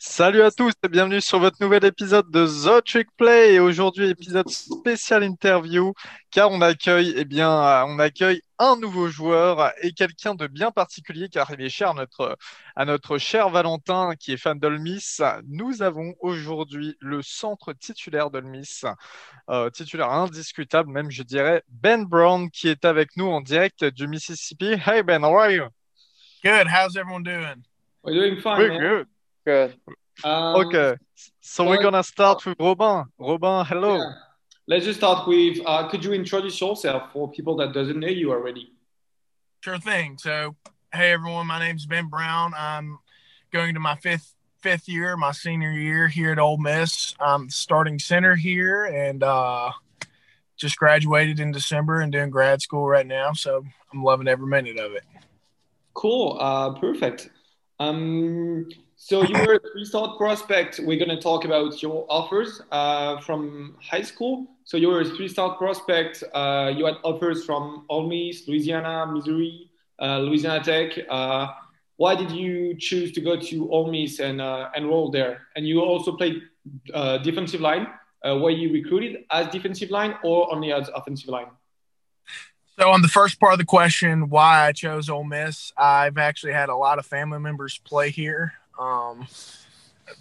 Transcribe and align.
Salut 0.00 0.42
à 0.42 0.52
tous 0.52 0.72
et 0.84 0.88
bienvenue 0.88 1.20
sur 1.20 1.40
votre 1.40 1.56
nouvel 1.60 1.84
épisode 1.84 2.30
de 2.30 2.46
The 2.46 2.84
Trick 2.84 3.08
Play. 3.16 3.54
Et 3.54 3.58
aujourd'hui, 3.58 4.08
épisode 4.08 4.48
spécial 4.48 5.24
interview, 5.24 5.92
car 6.30 6.52
on 6.52 6.60
accueille, 6.60 7.14
eh 7.16 7.24
bien, 7.24 7.50
on 7.84 7.98
accueille 7.98 8.40
un 8.60 8.76
nouveau 8.76 9.08
joueur 9.08 9.72
et 9.82 9.90
quelqu'un 9.90 10.36
de 10.36 10.46
bien 10.46 10.70
particulier, 10.70 11.28
car 11.28 11.50
il 11.50 11.60
est 11.62 11.68
cher 11.68 11.90
à 11.90 11.94
notre, 11.94 12.38
à 12.76 12.84
notre 12.84 13.18
cher 13.18 13.50
Valentin 13.50 14.12
qui 14.14 14.32
est 14.32 14.36
fan 14.36 14.60
d'Olmis. 14.60 15.18
Nous 15.48 15.82
avons 15.82 16.14
aujourd'hui 16.20 16.96
le 17.00 17.20
centre 17.20 17.72
titulaire 17.72 18.30
d'Olmis, 18.30 18.82
euh, 19.50 19.68
titulaire 19.70 20.12
indiscutable, 20.12 20.92
même 20.92 21.10
je 21.10 21.24
dirais, 21.24 21.64
Ben 21.70 22.04
Brown, 22.04 22.52
qui 22.52 22.68
est 22.68 22.84
avec 22.84 23.16
nous 23.16 23.26
en 23.26 23.40
direct 23.40 23.84
du 23.84 24.06
Mississippi. 24.06 24.76
Hey 24.86 25.02
Ben, 25.02 25.24
how 25.24 25.36
are 25.36 25.50
you? 25.50 25.64
Good. 26.44 26.68
How's 26.68 26.96
everyone 26.96 27.24
doing? 27.24 27.64
We're 28.04 28.14
doing 28.14 28.40
fine. 28.40 28.58
We're 28.58 28.68
man. 28.68 28.80
good. 28.80 29.17
Good. 29.48 29.76
Um, 30.24 30.56
Okay, 30.56 30.96
so 31.40 31.64
we're 31.64 31.80
gonna 31.82 32.02
start 32.02 32.44
with 32.44 32.58
Robin. 32.60 33.06
Robin, 33.18 33.64
hello. 33.64 33.96
yeah. 33.96 34.12
Let's 34.66 34.84
just 34.84 34.98
start 34.98 35.26
with. 35.26 35.56
Uh, 35.64 35.88
could 35.88 36.04
you 36.04 36.12
introduce 36.12 36.60
yourself 36.60 37.10
for 37.14 37.30
people 37.30 37.56
that 37.56 37.72
doesn't 37.72 37.98
know 37.98 38.08
you 38.08 38.30
already? 38.30 38.74
Sure 39.64 39.78
thing. 39.78 40.18
So, 40.18 40.54
hey 40.92 41.12
everyone, 41.12 41.46
my 41.46 41.58
name's 41.58 41.86
Ben 41.86 42.08
Brown. 42.08 42.52
I'm 42.54 42.98
going 43.50 43.72
to 43.72 43.80
my 43.80 43.94
fifth 43.94 44.34
fifth 44.60 44.86
year, 44.86 45.16
my 45.16 45.32
senior 45.32 45.72
year 45.72 46.08
here 46.08 46.32
at 46.32 46.38
Ole 46.38 46.58
Miss. 46.58 47.14
I'm 47.18 47.48
starting 47.48 47.98
center 47.98 48.36
here, 48.36 48.84
and 48.84 49.22
uh, 49.22 49.70
just 50.58 50.76
graduated 50.76 51.40
in 51.40 51.52
December 51.52 52.02
and 52.02 52.12
doing 52.12 52.28
grad 52.28 52.60
school 52.60 52.86
right 52.86 53.06
now. 53.06 53.32
So 53.32 53.64
I'm 53.94 54.04
loving 54.04 54.28
every 54.28 54.46
minute 54.46 54.76
of 54.78 54.92
it. 54.92 55.04
Cool. 55.94 56.36
Uh, 56.38 56.78
perfect. 56.78 57.30
Um, 57.80 58.68
so 59.00 59.22
you 59.22 59.32
were 59.46 59.54
a 59.54 59.60
three-star 59.60 60.16
prospect. 60.16 60.80
We're 60.80 60.98
gonna 60.98 61.20
talk 61.20 61.44
about 61.44 61.80
your 61.80 62.04
offers 62.08 62.60
uh, 62.72 63.20
from 63.20 63.76
high 63.80 64.02
school. 64.02 64.48
So 64.64 64.76
you 64.76 64.88
were 64.88 65.02
a 65.02 65.04
three-star 65.04 65.56
prospect. 65.56 66.24
Uh, 66.34 66.72
you 66.76 66.84
had 66.84 66.96
offers 67.04 67.44
from 67.44 67.86
Ole 67.88 68.08
Miss, 68.08 68.48
Louisiana, 68.48 69.06
Missouri, 69.06 69.70
uh, 70.02 70.18
Louisiana 70.18 70.64
Tech. 70.64 70.98
Uh, 71.08 71.46
why 71.96 72.16
did 72.16 72.32
you 72.32 72.74
choose 72.76 73.12
to 73.12 73.20
go 73.20 73.36
to 73.36 73.70
Ole 73.70 73.92
Miss 73.92 74.18
and 74.18 74.40
uh, 74.40 74.70
enroll 74.74 75.12
there? 75.12 75.42
And 75.54 75.64
you 75.64 75.80
also 75.80 76.16
played 76.16 76.42
uh, 76.92 77.18
defensive 77.18 77.60
line. 77.60 77.86
Were 78.24 78.50
you 78.50 78.72
recruited 78.72 79.24
as 79.30 79.46
defensive 79.46 79.90
line 79.90 80.16
or 80.24 80.52
only 80.52 80.72
as 80.72 80.90
offensive 80.92 81.28
line? 81.28 81.46
So 82.76 82.90
on 82.90 83.02
the 83.02 83.08
first 83.08 83.38
part 83.38 83.52
of 83.52 83.60
the 83.60 83.64
question, 83.64 84.28
why 84.28 84.66
I 84.66 84.72
chose 84.72 85.08
Ole 85.08 85.22
Miss, 85.22 85.72
I've 85.76 86.18
actually 86.18 86.52
had 86.52 86.68
a 86.68 86.76
lot 86.76 86.98
of 86.98 87.06
family 87.06 87.38
members 87.38 87.78
play 87.78 88.10
here. 88.10 88.54
Um, 88.78 89.26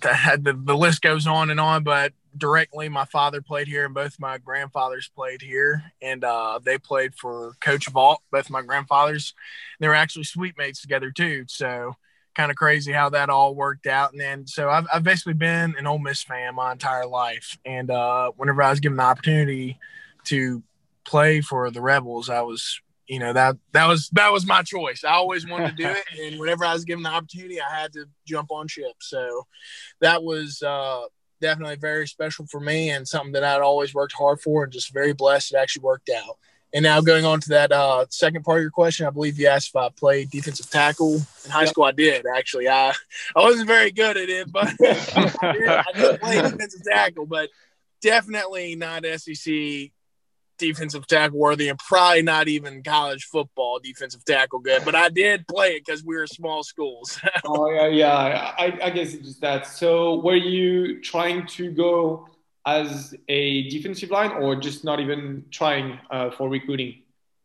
the, 0.02 0.60
the, 0.64 0.76
list 0.76 1.02
goes 1.02 1.28
on 1.28 1.50
and 1.50 1.60
on, 1.60 1.84
but 1.84 2.14
directly, 2.38 2.90
my 2.90 3.06
father 3.06 3.42
played 3.42 3.68
here, 3.68 3.86
and 3.86 3.94
both 3.94 4.20
my 4.20 4.38
grandfathers 4.38 5.10
played 5.16 5.42
here, 5.42 5.92
and 6.02 6.24
uh, 6.24 6.60
they 6.64 6.78
played 6.78 7.16
for 7.16 7.54
Coach 7.60 7.92
Vaught. 7.92 8.18
Both 8.32 8.50
my 8.50 8.62
grandfathers, 8.62 9.34
they 9.80 9.88
were 9.88 9.96
actually 9.96 10.26
suite 10.26 10.58
mates 10.58 10.82
together 10.82 11.12
too. 11.12 11.46
So 11.48 11.96
kind 12.36 12.52
of 12.52 12.58
crazy 12.58 12.92
how 12.92 13.10
that 13.10 13.30
all 13.30 13.56
worked 13.56 13.88
out. 13.88 14.12
And 14.12 14.22
then 14.22 14.46
so 14.46 14.70
I've, 14.70 14.86
I've 14.94 15.04
basically 15.04 15.34
been 15.34 15.76
an 15.78 15.88
Ole 15.88 15.98
Miss 15.98 16.22
fan 16.22 16.56
my 16.56 16.72
entire 16.72 17.08
life, 17.08 17.58
and 17.66 17.90
uh, 17.90 18.32
whenever 18.38 18.62
I 18.62 18.70
was 18.70 18.80
given 18.80 18.98
the 18.98 19.04
opportunity 19.04 19.80
to 20.26 20.62
play 21.06 21.42
for 21.42 21.72
the 21.72 21.82
Rebels, 21.82 22.30
I 22.30 22.42
was 22.42 22.82
you 23.08 23.20
know 23.20 23.34
that 23.34 23.56
that 23.72 23.88
was 23.88 24.10
that 24.10 24.32
was 24.32 24.46
my 24.46 24.62
choice. 24.64 25.04
I 25.04 25.12
always 25.14 25.48
wanted 25.48 25.78
to 25.78 25.84
do 25.84 25.90
it, 25.90 26.04
and 26.26 26.40
whenever 26.40 26.66
I 26.66 26.74
was 26.74 26.86
given 26.86 27.04
the 27.04 27.10
opportunity, 27.10 27.60
I 27.62 27.74
had 27.74 27.94
to 27.94 28.06
jump 28.26 28.52
on 28.52 28.68
ship. 28.68 28.94
So 29.00 29.48
that 30.02 30.24
was 30.24 30.62
uh, 30.62 31.04
definitely 31.42 31.76
very 31.78 32.08
special 32.08 32.46
for 32.48 32.60
me, 32.60 32.90
and 32.90 33.08
something 33.08 33.32
that 33.34 33.44
I'd 33.44 33.62
always 33.62 33.94
worked 33.94 34.14
hard 34.14 34.42
for, 34.42 34.64
and 34.64 34.74
just 34.74 34.94
very 34.94 35.14
blessed 35.14 35.54
it 35.54 35.58
actually 35.58 35.84
worked 35.84 36.10
out. 36.10 36.38
And 36.74 36.84
now 36.84 37.00
going 37.00 37.24
on 37.24 37.40
to 37.40 37.50
that 37.50 37.72
uh, 37.72 38.06
second 38.10 38.44
part 38.44 38.58
of 38.60 38.62
your 38.64 38.72
question, 38.72 39.06
I 39.08 39.10
believe 39.10 39.40
you 39.40 39.48
asked 39.48 39.70
if 39.70 39.76
I 39.78 39.88
played 39.90 40.30
defensive 40.30 40.70
tackle 40.70 41.16
in 41.46 41.50
high 41.50 41.62
Yeah. 41.62 41.70
school. 41.70 41.86
I 41.86 41.92
did 41.94 42.26
actually. 42.36 42.68
I 42.68 42.90
I 42.90 43.40
wasn't 43.40 43.68
very 43.68 43.90
good 43.92 44.18
at 44.18 44.28
it, 44.30 44.52
but 44.52 44.68
I 44.68 44.74
did, 45.54 45.70
I 45.70 45.84
did 45.96 46.20
play 46.20 46.42
defensive 46.42 46.82
tackle, 46.84 47.26
but 47.26 47.50
definitely 48.02 48.76
not 48.76 49.06
SEC 49.06 49.92
defensive 50.58 51.08
tackle 51.08 51.38
worthy 51.40 51.70
and 51.70 51.80
probably 51.80 52.22
not 52.22 52.48
even 52.48 52.84
college 52.84 53.26
football 53.26 53.80
defensive 53.80 54.24
tackle 54.26 54.60
good. 54.60 54.84
But 54.86 54.96
I 54.96 55.10
did 55.10 55.48
play 55.48 55.70
it 55.76 55.86
because 55.86 56.04
we 56.04 56.16
were 56.16 56.28
small 56.28 56.64
schools. 56.64 57.20
Oh 57.46 57.70
yeah, 57.72 57.88
yeah. 57.88 58.54
I, 58.58 58.78
I 58.84 58.90
guess 58.90 59.14
it's 59.14 59.26
just 59.28 59.42
that. 59.42 59.68
So 59.68 60.20
were 60.20 60.36
you 60.36 61.02
trying 61.02 61.46
to 61.48 61.72
go 61.72 62.28
as 62.66 63.16
a 63.30 63.70
defensive 63.70 64.10
line, 64.12 64.32
or 64.32 64.56
just 64.56 64.84
not 64.84 65.00
even 65.00 65.46
trying 65.52 66.00
uh, 66.12 66.30
for 66.32 66.50
recruiting? 66.50 66.96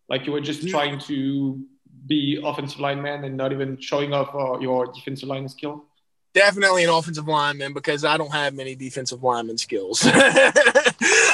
Like 0.08 0.26
you 0.26 0.32
were 0.32 0.40
just 0.40 0.68
trying 0.68 0.98
to 1.00 1.64
be 2.06 2.40
offensive 2.42 2.80
lineman 2.80 3.24
and 3.24 3.36
not 3.36 3.52
even 3.52 3.78
showing 3.80 4.12
off 4.12 4.34
uh, 4.34 4.58
your 4.58 4.86
defensive 4.86 5.28
line 5.28 5.48
skill. 5.48 5.84
definitely 6.34 6.82
an 6.84 6.90
offensive 6.90 7.28
lineman 7.28 7.72
because 7.72 8.04
I 8.04 8.16
don't 8.16 8.32
have 8.32 8.54
many 8.54 8.74
defensive 8.74 9.22
lineman 9.22 9.58
skills. 9.58 10.02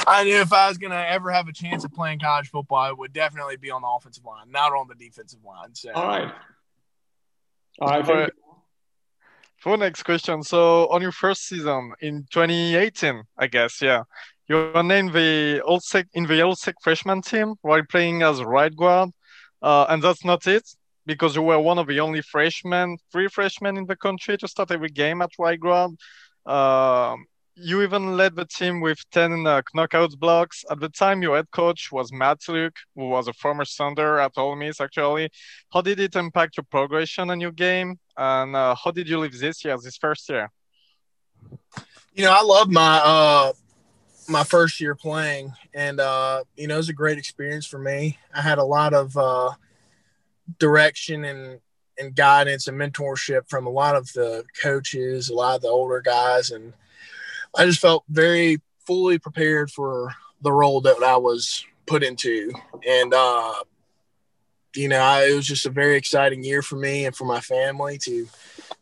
I 0.09 0.23
knew 0.23 0.37
if 0.37 0.51
I 0.51 0.67
was 0.67 0.79
going 0.79 0.91
to 0.91 1.09
ever 1.09 1.31
have 1.31 1.47
a 1.47 1.53
chance 1.53 1.83
of 1.83 1.93
playing 1.93 2.19
college 2.19 2.49
football, 2.49 2.89
it 2.89 2.97
would 2.97 3.13
definitely 3.13 3.57
be 3.57 3.69
on 3.69 3.83
the 3.83 3.87
offensive 3.87 4.25
line, 4.25 4.49
not 4.49 4.73
on 4.73 4.87
the 4.87 4.95
defensive 4.95 5.43
line. 5.45 5.75
So, 5.75 5.91
All 5.93 6.07
right. 6.07 6.31
All 7.79 7.87
right. 7.87 7.99
All 7.99 8.03
thank 8.03 8.07
right. 8.07 8.31
you. 8.35 8.43
For 9.57 9.77
next 9.77 10.03
question, 10.03 10.41
so 10.41 10.87
on 10.87 11.01
your 11.01 11.11
first 11.11 11.47
season 11.47 11.91
in 12.01 12.25
2018, 12.31 13.23
I 13.37 13.47
guess, 13.47 13.81
yeah, 13.81 14.03
you 14.47 14.55
were 14.55 14.83
named 14.83 15.11
the 15.13 15.61
All 15.65 15.81
Sec 15.81 16.07
in 16.13 16.25
the 16.25 16.41
All 16.41 16.55
Sec 16.55 16.75
freshman 16.81 17.21
team 17.21 17.55
while 17.61 17.83
playing 17.83 18.23
as 18.23 18.41
right 18.41 18.73
guard, 18.75 19.09
uh, 19.61 19.85
and 19.89 20.01
that's 20.01 20.23
not 20.23 20.47
it 20.47 20.63
because 21.05 21.35
you 21.35 21.41
were 21.41 21.59
one 21.59 21.77
of 21.77 21.87
the 21.87 21.99
only 21.99 22.21
freshmen, 22.21 22.97
three 23.11 23.27
freshmen 23.27 23.77
in 23.77 23.85
the 23.85 23.97
country 23.97 24.37
to 24.37 24.47
start 24.47 24.71
every 24.71 24.89
game 24.89 25.21
at 25.21 25.31
right 25.37 25.59
guard. 25.59 25.91
Um, 26.45 27.25
you 27.59 27.81
even 27.81 28.17
led 28.17 28.35
the 28.35 28.45
team 28.45 28.81
with 28.81 28.99
10 29.11 29.45
uh, 29.45 29.61
knockouts 29.75 30.17
blocks. 30.17 30.63
At 30.69 30.79
the 30.79 30.89
time, 30.89 31.21
your 31.21 31.35
head 31.35 31.51
coach 31.51 31.91
was 31.91 32.11
Matt 32.11 32.39
Luke, 32.47 32.77
who 32.95 33.09
was 33.09 33.27
a 33.27 33.33
former 33.33 33.65
Thunder 33.65 34.19
at 34.19 34.31
Ole 34.37 34.55
Miss, 34.55 34.79
actually. 34.81 35.29
How 35.71 35.81
did 35.81 35.99
it 35.99 36.15
impact 36.15 36.57
your 36.57 36.65
progression 36.69 37.29
and 37.29 37.41
your 37.41 37.51
game? 37.51 37.99
And 38.17 38.55
uh, 38.55 38.75
how 38.75 38.91
did 38.91 39.07
you 39.07 39.19
live 39.19 39.37
this 39.37 39.63
year, 39.63 39.77
this 39.77 39.97
first 39.97 40.29
year? 40.29 40.49
you 42.13 42.25
know, 42.25 42.33
I 42.33 42.43
love 42.43 42.69
my 42.69 42.97
uh 42.97 43.53
my 44.27 44.43
first 44.43 44.79
year 44.79 44.93
playing 44.93 45.53
and 45.73 45.99
uh 45.99 46.43
you 46.55 46.67
know, 46.67 46.75
it 46.75 46.77
was 46.77 46.89
a 46.89 46.93
great 46.93 47.17
experience 47.17 47.65
for 47.65 47.79
me. 47.79 48.17
I 48.33 48.41
had 48.41 48.57
a 48.57 48.63
lot 48.63 48.93
of 48.93 49.15
uh 49.15 49.51
direction 50.57 51.25
and 51.25 51.59
and 51.97 52.15
guidance 52.15 52.67
and 52.67 52.79
mentorship 52.79 53.49
from 53.49 53.67
a 53.67 53.69
lot 53.69 53.95
of 53.95 54.11
the 54.13 54.45
coaches, 54.61 55.29
a 55.29 55.33
lot 55.33 55.55
of 55.55 55.61
the 55.61 55.67
older 55.67 56.01
guys 56.01 56.51
and 56.51 56.73
I 57.55 57.65
just 57.65 57.79
felt 57.79 58.03
very 58.09 58.61
fully 58.85 59.19
prepared 59.19 59.71
for 59.71 60.13
the 60.41 60.51
role 60.51 60.81
that 60.81 61.03
I 61.03 61.17
was 61.17 61.65
put 61.85 62.03
into. 62.03 62.51
And 62.87 63.13
uh 63.13 63.53
you 64.75 64.87
know, 64.87 64.99
I, 64.99 65.29
it 65.29 65.35
was 65.35 65.47
just 65.47 65.65
a 65.65 65.69
very 65.71 65.95
exciting 65.95 66.43
year 66.43 66.61
for 66.61 66.75
me 66.75 67.05
and 67.05 67.15
for 67.15 67.25
my 67.25 67.39
family 67.39 67.97
to 67.99 68.27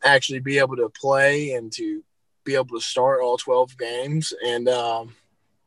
actually 0.04 0.40
be 0.40 0.60
able 0.60 0.76
to 0.78 0.90
play 0.90 1.54
and 1.54 1.72
to 1.74 2.04
be 2.44 2.56
able 2.56 2.78
to 2.78 2.82
start 2.82 3.22
all 3.22 3.38
12 3.38 3.78
games. 3.78 4.34
And, 4.46 4.68
um, 4.68 5.16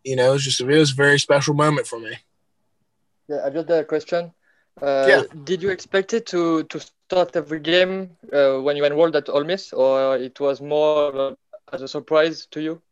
you 0.05 0.17
know, 0.17 0.31
it 0.31 0.33
was 0.33 0.45
just, 0.45 0.61
it 0.61 0.67
was 0.67 0.93
a 0.93 0.95
very 0.95 1.19
special 1.19 1.55
moment 1.55 1.87
for 1.87 1.99
me. 1.99 2.17
Yeah, 3.29 3.41
I 3.45 3.51
just 3.51 3.69
had 3.69 3.81
a 3.81 3.85
question. 3.85 4.33
Uh, 4.81 5.07
Yeah. 5.09 5.23
Did 5.45 5.63
you 5.63 5.71
expect 5.71 6.15
it 6.15 6.27
to, 6.27 6.65
to 6.65 6.81
start 6.81 7.37
every 7.37 7.61
game 7.61 8.17
uh, 8.33 8.59
when 8.59 8.77
you 8.77 8.85
enrolled 8.85 9.17
at 9.17 9.29
Ole 9.29 9.45
Miss, 9.45 9.73
or 9.73 10.17
it 10.17 10.39
was 10.41 10.61
more 10.61 11.37
as 11.73 11.83
a 11.83 11.89
surprise 11.89 12.47
to 12.51 12.61
you? 12.61 12.83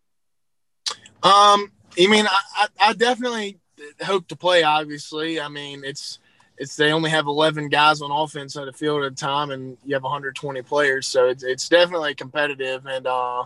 Um, 1.23 1.73
I 1.99 2.07
mean, 2.07 2.27
I, 2.27 2.67
I, 2.81 2.93
definitely 2.93 3.59
hope 4.03 4.29
to 4.29 4.37
play, 4.37 4.63
obviously. 4.63 5.41
I 5.41 5.49
mean, 5.49 5.83
it's, 5.85 6.21
it's, 6.57 6.77
they 6.77 6.93
only 6.93 7.11
have 7.11 7.27
11 7.27 7.71
guys 7.71 8.01
on 8.01 8.13
offense 8.13 8.55
on 8.55 8.67
the 8.67 8.73
field 8.73 9.03
at 9.03 9.13
a 9.13 9.15
time 9.17 9.51
and 9.51 9.77
you 9.85 9.95
have 9.95 10.05
120 10.05 10.63
players. 10.63 11.09
So 11.09 11.29
it's, 11.29 11.43
it's 11.43 11.69
definitely 11.69 12.15
competitive. 12.15 12.87
And, 12.87 13.07
uh, 13.09 13.45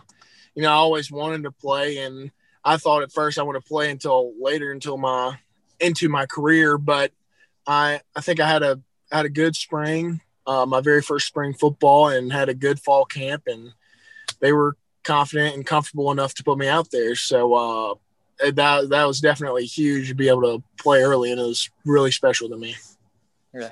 you 0.55 0.63
know, 0.63 0.69
I 0.69 0.75
always 0.75 1.11
wanted 1.11 1.45
to 1.45 1.51
play 1.51 1.99
and 1.99 2.31
I 2.63 2.77
thought 2.77 3.03
at 3.03 3.13
first 3.13 3.39
I 3.39 3.43
would 3.43 3.57
have 3.57 3.65
play 3.65 3.91
until 3.91 4.35
later, 4.39 4.71
until 4.71 4.99
my, 4.99 5.39
into 5.81 6.11
my 6.11 6.27
career. 6.27 6.77
But 6.77 7.13
I, 7.67 8.01
I 8.15 8.21
think 8.21 8.39
I 8.39 8.49
had 8.49 8.63
a, 8.63 8.81
had 9.11 9.25
a 9.25 9.31
good 9.31 9.57
spring, 9.57 10.21
uh, 10.47 10.67
my 10.67 10.83
very 10.83 11.01
first 11.01 11.27
spring 11.27 11.55
football 11.55 12.09
and 12.09 12.31
had 12.31 12.51
a 12.51 12.55
good 12.55 12.81
fall 12.81 13.07
camp 13.07 13.45
and 13.47 13.73
they 14.41 14.53
were 14.53 14.77
confident 15.05 15.55
and 15.57 15.67
comfortable 15.67 16.11
enough 16.11 16.35
to 16.35 16.45
put 16.45 16.59
me 16.59 16.69
out 16.69 16.91
there. 16.91 17.15
So, 17.17 17.55
uh, 17.55 17.95
that, 18.53 18.89
that 18.91 19.05
was 19.05 19.21
definitely 19.21 19.67
huge 19.67 20.09
to 20.09 20.15
be 20.15 20.29
able 20.29 20.43
to 20.43 20.63
play 20.79 21.03
early 21.03 21.31
and 21.31 21.41
it 21.41 21.45
was 21.45 21.71
really 21.85 22.11
special 22.11 22.49
to 22.49 22.57
me. 22.57 22.75
Yeah. 23.55 23.71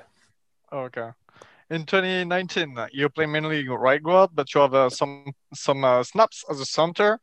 Okay. 0.73 1.11
in 1.71 1.85
2019 1.87 2.77
you 2.93 3.09
play 3.09 3.27
mainly 3.27 3.67
right 3.69 4.03
guard, 4.03 4.31
but 4.35 4.53
you 4.55 4.61
have 4.61 4.75
uh, 4.75 4.91
some 4.91 5.33
some 5.55 5.85
uh, 5.85 6.03
snaps 6.03 6.45
as 6.51 6.61
a 6.61 6.67
center. 6.67 7.19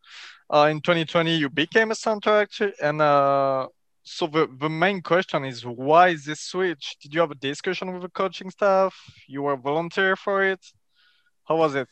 Uh, 0.50 0.68
in 0.72 0.80
2020 0.82 1.36
you 1.36 1.50
became 1.50 1.92
a 1.92 1.96
center 1.96 2.32
actually, 2.42 2.74
and 2.82 3.02
uh, 3.02 3.68
so 4.04 4.28
the, 4.28 4.48
the 4.60 4.70
main 4.70 5.02
question 5.02 5.44
is 5.46 5.66
why 5.66 6.10
is 6.10 6.26
this 6.26 6.42
switch? 6.42 6.98
Did 7.02 7.14
you 7.14 7.20
have 7.22 7.32
a 7.32 7.36
discussion 7.36 7.94
with 7.94 8.02
the 8.02 8.10
coaching 8.10 8.50
staff? 8.50 8.96
You 9.28 9.44
were 9.44 9.58
volunteer 9.58 10.16
for 10.16 10.44
it. 10.44 10.66
How 11.46 11.58
was 11.58 11.76
it? 11.76 11.88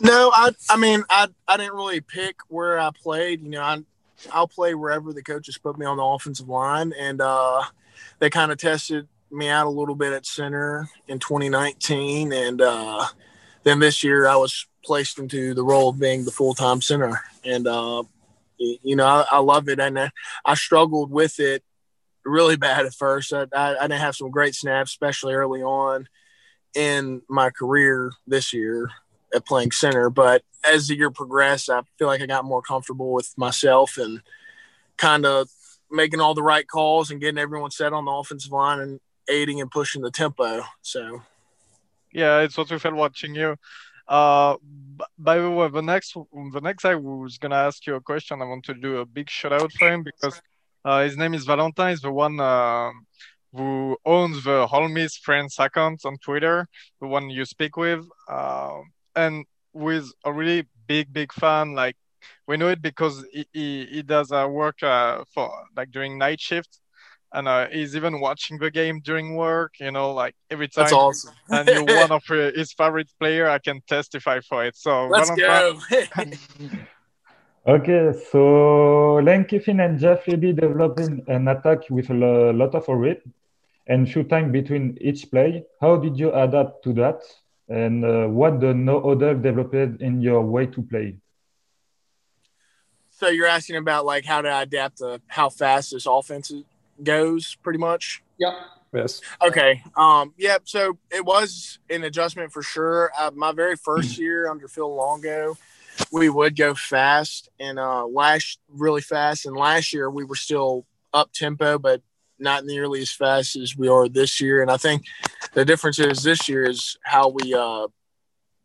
No, 0.00 0.30
I 0.34 0.50
I 0.68 0.76
mean 0.76 1.04
I 1.08 1.28
I 1.48 1.56
didn't 1.56 1.74
really 1.74 2.00
pick 2.00 2.36
where 2.48 2.78
I 2.78 2.90
played. 2.90 3.42
You 3.42 3.50
know, 3.50 3.62
I 3.62 3.82
I'll 4.32 4.48
play 4.48 4.74
wherever 4.74 5.12
the 5.12 5.22
coaches 5.22 5.58
put 5.58 5.78
me 5.78 5.86
on 5.86 5.96
the 5.96 6.04
offensive 6.04 6.48
line, 6.48 6.92
and 6.98 7.20
uh, 7.20 7.62
they 8.18 8.30
kind 8.30 8.52
of 8.52 8.58
tested 8.58 9.08
me 9.30 9.48
out 9.48 9.66
a 9.66 9.70
little 9.70 9.94
bit 9.94 10.12
at 10.12 10.26
center 10.26 10.88
in 11.08 11.18
2019, 11.18 12.32
and 12.32 12.60
uh, 12.60 13.06
then 13.64 13.78
this 13.78 14.04
year 14.04 14.26
I 14.26 14.36
was 14.36 14.66
placed 14.84 15.18
into 15.18 15.52
the 15.54 15.64
role 15.64 15.90
of 15.90 15.98
being 15.98 16.24
the 16.24 16.30
full 16.30 16.54
time 16.54 16.80
center, 16.80 17.20
and 17.44 17.66
uh, 17.66 18.02
you 18.58 18.96
know 18.96 19.06
I, 19.06 19.26
I, 19.30 19.38
love 19.38 19.68
it, 19.68 19.80
and 19.80 19.98
I 20.44 20.54
struggled 20.54 21.10
with 21.10 21.40
it 21.40 21.64
really 22.24 22.56
bad 22.58 22.84
at 22.84 22.94
first. 22.94 23.32
I, 23.32 23.46
I, 23.54 23.76
I 23.76 23.82
didn't 23.82 24.00
have 24.00 24.16
some 24.16 24.30
great 24.30 24.54
snaps, 24.54 24.90
especially 24.90 25.34
early 25.34 25.62
on 25.62 26.08
in 26.74 27.22
my 27.28 27.48
career 27.48 28.12
this 28.26 28.52
year 28.52 28.90
at 29.36 29.46
playing 29.46 29.70
center, 29.70 30.10
but 30.10 30.42
as 30.68 30.88
the 30.88 30.96
year 30.96 31.10
progressed, 31.10 31.70
I 31.70 31.82
feel 31.98 32.08
like 32.08 32.20
I 32.20 32.26
got 32.26 32.44
more 32.44 32.62
comfortable 32.62 33.12
with 33.12 33.32
myself 33.36 33.98
and 33.98 34.22
kind 34.96 35.24
of 35.24 35.48
making 35.90 36.20
all 36.20 36.34
the 36.34 36.42
right 36.42 36.66
calls 36.66 37.10
and 37.10 37.20
getting 37.20 37.38
everyone 37.38 37.70
set 37.70 37.92
on 37.92 38.04
the 38.04 38.10
offensive 38.10 38.52
line 38.52 38.80
and 38.80 39.00
aiding 39.28 39.60
and 39.60 39.70
pushing 39.70 40.02
the 40.02 40.10
tempo. 40.10 40.62
So, 40.82 41.22
yeah, 42.12 42.40
it's 42.40 42.56
what 42.56 42.70
we 42.70 42.78
felt 42.78 42.94
watching 42.94 43.34
you. 43.34 43.56
Uh, 44.08 44.56
by 45.18 45.38
the 45.38 45.50
way, 45.50 45.68
the 45.68 45.82
next 45.82 46.14
the 46.14 46.60
next 46.60 46.84
guy 46.84 46.94
who's 46.94 47.38
gonna 47.38 47.56
ask 47.56 47.86
you 47.86 47.96
a 47.96 48.00
question, 48.00 48.40
I 48.40 48.44
want 48.44 48.64
to 48.66 48.74
do 48.74 48.98
a 48.98 49.06
big 49.06 49.28
shout 49.28 49.52
out 49.52 49.72
for 49.72 49.90
him 49.90 50.04
because 50.04 50.40
uh, 50.84 51.02
his 51.02 51.16
name 51.16 51.34
is 51.34 51.44
Valentin. 51.44 51.88
He's 51.88 52.00
the 52.00 52.12
one 52.12 52.38
uh, 52.38 52.90
who 53.52 53.96
owns 54.04 54.44
the 54.44 54.66
Holmes 54.66 55.16
Friends 55.16 55.56
account 55.58 56.02
on 56.04 56.18
Twitter, 56.18 56.68
the 57.00 57.08
one 57.08 57.30
you 57.30 57.44
speak 57.44 57.76
with, 57.76 58.04
uh, 58.28 58.78
and 59.16 59.44
with 59.72 60.12
a 60.24 60.32
really 60.32 60.66
big 60.86 61.12
big 61.12 61.32
fan. 61.32 61.74
Like 61.74 61.96
we 62.46 62.56
know 62.56 62.68
it 62.68 62.82
because 62.82 63.24
he 63.32 63.46
he, 63.52 63.86
he 63.86 64.02
does 64.02 64.30
uh, 64.30 64.46
work 64.48 64.82
uh, 64.82 65.24
for 65.34 65.50
like 65.76 65.90
during 65.90 66.18
night 66.18 66.40
shift 66.40 66.80
and 67.32 67.48
uh, 67.48 67.66
he's 67.70 67.94
even 67.94 68.20
watching 68.20 68.58
the 68.58 68.70
game 68.70 69.00
during 69.00 69.36
work. 69.36 69.74
You 69.78 69.90
know, 69.90 70.12
like 70.12 70.34
every 70.50 70.68
time. 70.68 70.84
That's 70.84 70.92
awesome. 70.92 71.34
and 71.50 71.68
you're 71.68 71.84
one 71.84 72.10
of 72.10 72.22
his 72.28 72.72
favorite 72.72 73.10
player. 73.20 73.48
I 73.48 73.58
can 73.58 73.82
testify 73.86 74.40
for 74.40 74.64
it. 74.64 74.76
So 74.76 75.06
let's 75.08 75.30
go. 75.30 75.78
okay, 77.66 78.12
so 78.32 79.16
Lane 79.16 79.44
Kiffin 79.44 79.80
and 79.80 79.98
Jeff 79.98 80.24
Lebby 80.24 80.58
developing 80.58 81.24
an 81.28 81.48
attack 81.48 81.90
with 81.90 82.10
a 82.10 82.14
lot 82.14 82.74
of 82.74 82.88
read 82.88 83.20
and 83.86 84.08
shoot 84.08 84.28
time 84.28 84.50
between 84.50 84.96
each 85.00 85.30
play. 85.30 85.64
How 85.80 85.96
did 85.96 86.18
you 86.18 86.32
adapt 86.32 86.82
to 86.84 86.92
that? 86.94 87.20
And 87.68 88.04
uh, 88.04 88.26
what 88.26 88.60
the 88.60 88.72
no 88.74 89.00
other 89.10 89.34
developed 89.34 90.00
in 90.00 90.20
your 90.20 90.42
way 90.42 90.66
to 90.66 90.82
play? 90.82 91.16
So 93.10 93.28
you're 93.28 93.46
asking 93.46 93.76
about 93.76 94.04
like 94.04 94.24
how 94.24 94.42
to 94.42 94.60
adapt 94.60 94.98
to 94.98 95.20
how 95.26 95.48
fast 95.48 95.92
this 95.92 96.06
offense 96.06 96.52
goes 97.02 97.56
pretty 97.62 97.78
much. 97.78 98.22
Yep. 98.38 98.52
Yes. 98.92 99.20
Okay. 99.42 99.82
Um. 99.96 100.32
Yep. 100.36 100.62
So 100.64 100.98
it 101.10 101.24
was 101.24 101.78
an 101.90 102.04
adjustment 102.04 102.52
for 102.52 102.62
sure. 102.62 103.10
Uh, 103.18 103.30
my 103.34 103.52
very 103.52 103.76
first 103.76 104.18
year 104.18 104.48
under 104.48 104.68
Phil 104.68 104.94
Longo, 104.94 105.56
we 106.12 106.28
would 106.28 106.56
go 106.56 106.74
fast 106.74 107.48
and 107.58 107.78
uh, 107.78 108.06
last 108.06 108.58
really 108.68 109.00
fast. 109.00 109.46
And 109.46 109.56
last 109.56 109.92
year 109.92 110.10
we 110.10 110.24
were 110.24 110.36
still 110.36 110.86
up 111.12 111.32
tempo, 111.32 111.78
but 111.78 112.02
not 112.38 112.64
nearly 112.64 113.00
as 113.00 113.10
fast 113.10 113.56
as 113.56 113.76
we 113.76 113.88
are 113.88 114.08
this 114.08 114.40
year. 114.40 114.62
And 114.62 114.70
I 114.70 114.76
think 114.76 115.04
the 115.52 115.64
difference 115.64 115.98
is 115.98 116.22
this 116.22 116.48
year 116.48 116.68
is 116.68 116.96
how 117.02 117.28
we 117.28 117.54
uh 117.54 117.88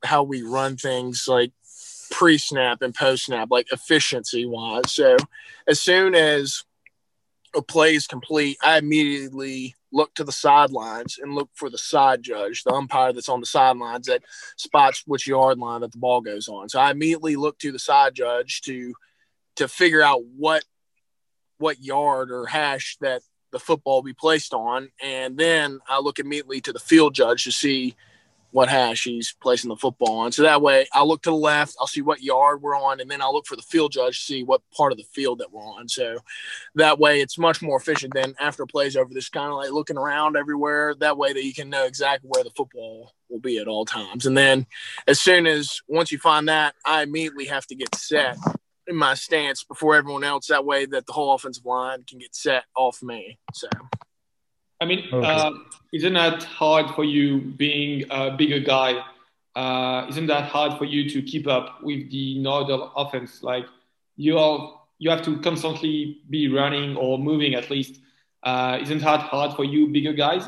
how 0.03 0.23
we 0.23 0.41
run 0.41 0.77
things 0.77 1.25
like 1.27 1.51
pre 2.09 2.37
snap 2.37 2.81
and 2.81 2.93
post 2.93 3.25
snap, 3.25 3.49
like 3.51 3.71
efficiency 3.71 4.45
wise. 4.45 4.91
So 4.91 5.17
as 5.67 5.79
soon 5.79 6.15
as 6.15 6.63
a 7.55 7.61
play 7.61 7.95
is 7.95 8.07
complete, 8.07 8.57
I 8.63 8.77
immediately 8.77 9.75
look 9.91 10.13
to 10.15 10.23
the 10.23 10.31
sidelines 10.31 11.19
and 11.21 11.35
look 11.35 11.49
for 11.53 11.69
the 11.69 11.77
side 11.77 12.23
judge, 12.23 12.63
the 12.63 12.73
umpire 12.73 13.11
that's 13.11 13.29
on 13.29 13.41
the 13.41 13.45
sidelines 13.45 14.07
that 14.07 14.23
spots 14.55 15.03
which 15.05 15.27
yard 15.27 15.57
line 15.57 15.81
that 15.81 15.91
the 15.91 15.97
ball 15.97 16.21
goes 16.21 16.47
on. 16.47 16.69
So 16.69 16.79
I 16.79 16.91
immediately 16.91 17.35
look 17.35 17.57
to 17.59 17.71
the 17.71 17.79
side 17.79 18.15
judge 18.15 18.61
to 18.61 18.93
to 19.57 19.67
figure 19.67 20.01
out 20.01 20.23
what 20.37 20.63
what 21.57 21.81
yard 21.81 22.31
or 22.31 22.45
hash 22.45 22.97
that 23.01 23.21
the 23.51 23.59
football 23.59 24.01
be 24.01 24.13
placed 24.13 24.53
on, 24.53 24.89
and 25.01 25.37
then 25.37 25.79
I 25.87 25.99
look 25.99 26.19
immediately 26.19 26.61
to 26.61 26.73
the 26.73 26.79
field 26.79 27.13
judge 27.13 27.43
to 27.45 27.51
see 27.51 27.95
what 28.51 28.69
hash 28.69 29.05
he's 29.05 29.33
placing 29.41 29.69
the 29.69 29.75
football 29.77 30.19
on. 30.19 30.31
So 30.31 30.43
that 30.43 30.61
way 30.61 30.85
I'll 30.93 31.07
look 31.07 31.21
to 31.23 31.29
the 31.29 31.35
left, 31.35 31.75
I'll 31.79 31.87
see 31.87 32.01
what 32.01 32.21
yard 32.21 32.61
we're 32.61 32.77
on, 32.77 32.99
and 32.99 33.09
then 33.09 33.21
I'll 33.21 33.33
look 33.33 33.47
for 33.47 33.55
the 33.55 33.61
field 33.61 33.93
judge 33.93 34.19
to 34.19 34.25
see 34.25 34.43
what 34.43 34.61
part 34.75 34.91
of 34.91 34.97
the 34.97 35.05
field 35.05 35.39
that 35.39 35.51
we're 35.51 35.61
on. 35.61 35.87
So 35.87 36.17
that 36.75 36.99
way 36.99 37.21
it's 37.21 37.37
much 37.37 37.61
more 37.61 37.77
efficient 37.77 38.13
than 38.13 38.35
after 38.39 38.65
plays 38.65 38.95
over 38.95 39.13
this 39.13 39.29
kind 39.29 39.49
of 39.49 39.57
like 39.57 39.71
looking 39.71 39.97
around 39.97 40.35
everywhere. 40.35 40.95
That 40.95 41.17
way 41.17 41.33
that 41.33 41.43
you 41.43 41.53
can 41.53 41.69
know 41.69 41.85
exactly 41.85 42.29
where 42.29 42.43
the 42.43 42.51
football 42.51 43.13
will 43.29 43.39
be 43.39 43.57
at 43.57 43.67
all 43.67 43.85
times. 43.85 44.25
And 44.25 44.37
then 44.37 44.65
as 45.07 45.21
soon 45.21 45.47
as 45.47 45.81
once 45.87 46.11
you 46.11 46.17
find 46.17 46.49
that, 46.49 46.75
I 46.85 47.03
immediately 47.03 47.45
have 47.45 47.65
to 47.67 47.75
get 47.75 47.95
set 47.95 48.37
in 48.91 48.97
my 48.97 49.15
stance 49.15 49.63
before 49.63 49.95
everyone 49.95 50.23
else. 50.23 50.47
That 50.47 50.65
way 50.65 50.85
that 50.85 51.07
the 51.07 51.13
whole 51.13 51.33
offensive 51.33 51.65
line 51.65 52.03
can 52.03 52.19
get 52.19 52.35
set 52.35 52.65
off 52.75 53.01
me. 53.01 53.39
So 53.53 53.67
I 54.79 54.85
mean, 54.85 55.07
okay. 55.11 55.27
uh, 55.27 55.51
isn't 55.93 56.13
that 56.13 56.43
hard 56.43 56.93
for 56.95 57.03
you 57.03 57.39
being 57.39 58.05
a 58.09 58.31
bigger 58.31 58.59
guy? 58.59 59.03
Uh, 59.55 60.07
isn't 60.09 60.27
that 60.27 60.45
hard 60.49 60.77
for 60.77 60.85
you 60.85 61.09
to 61.09 61.21
keep 61.21 61.47
up 61.47 61.83
with 61.83 62.11
the 62.11 62.39
Northern 62.39 62.81
offense? 62.95 63.43
Like 63.43 63.65
you 64.15 64.37
are, 64.37 64.79
you 64.99 65.09
have 65.09 65.23
to 65.23 65.39
constantly 65.39 66.21
be 66.29 66.47
running 66.47 66.95
or 66.95 67.17
moving 67.17 67.55
at 67.55 67.69
least. 67.69 67.99
Uh, 68.43 68.79
isn't 68.81 68.99
that 68.99 69.19
hard 69.19 69.55
for 69.55 69.63
you, 69.63 69.87
bigger 69.87 70.13
guys? 70.13 70.47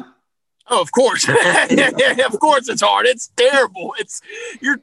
Oh, 0.70 0.82
of 0.82 0.92
course. 0.92 1.28
of 1.30 2.40
course 2.40 2.70
it's 2.70 2.82
hard. 2.82 3.06
It's 3.06 3.28
terrible. 3.36 3.94
It's 4.00 4.22
you're 4.62 4.80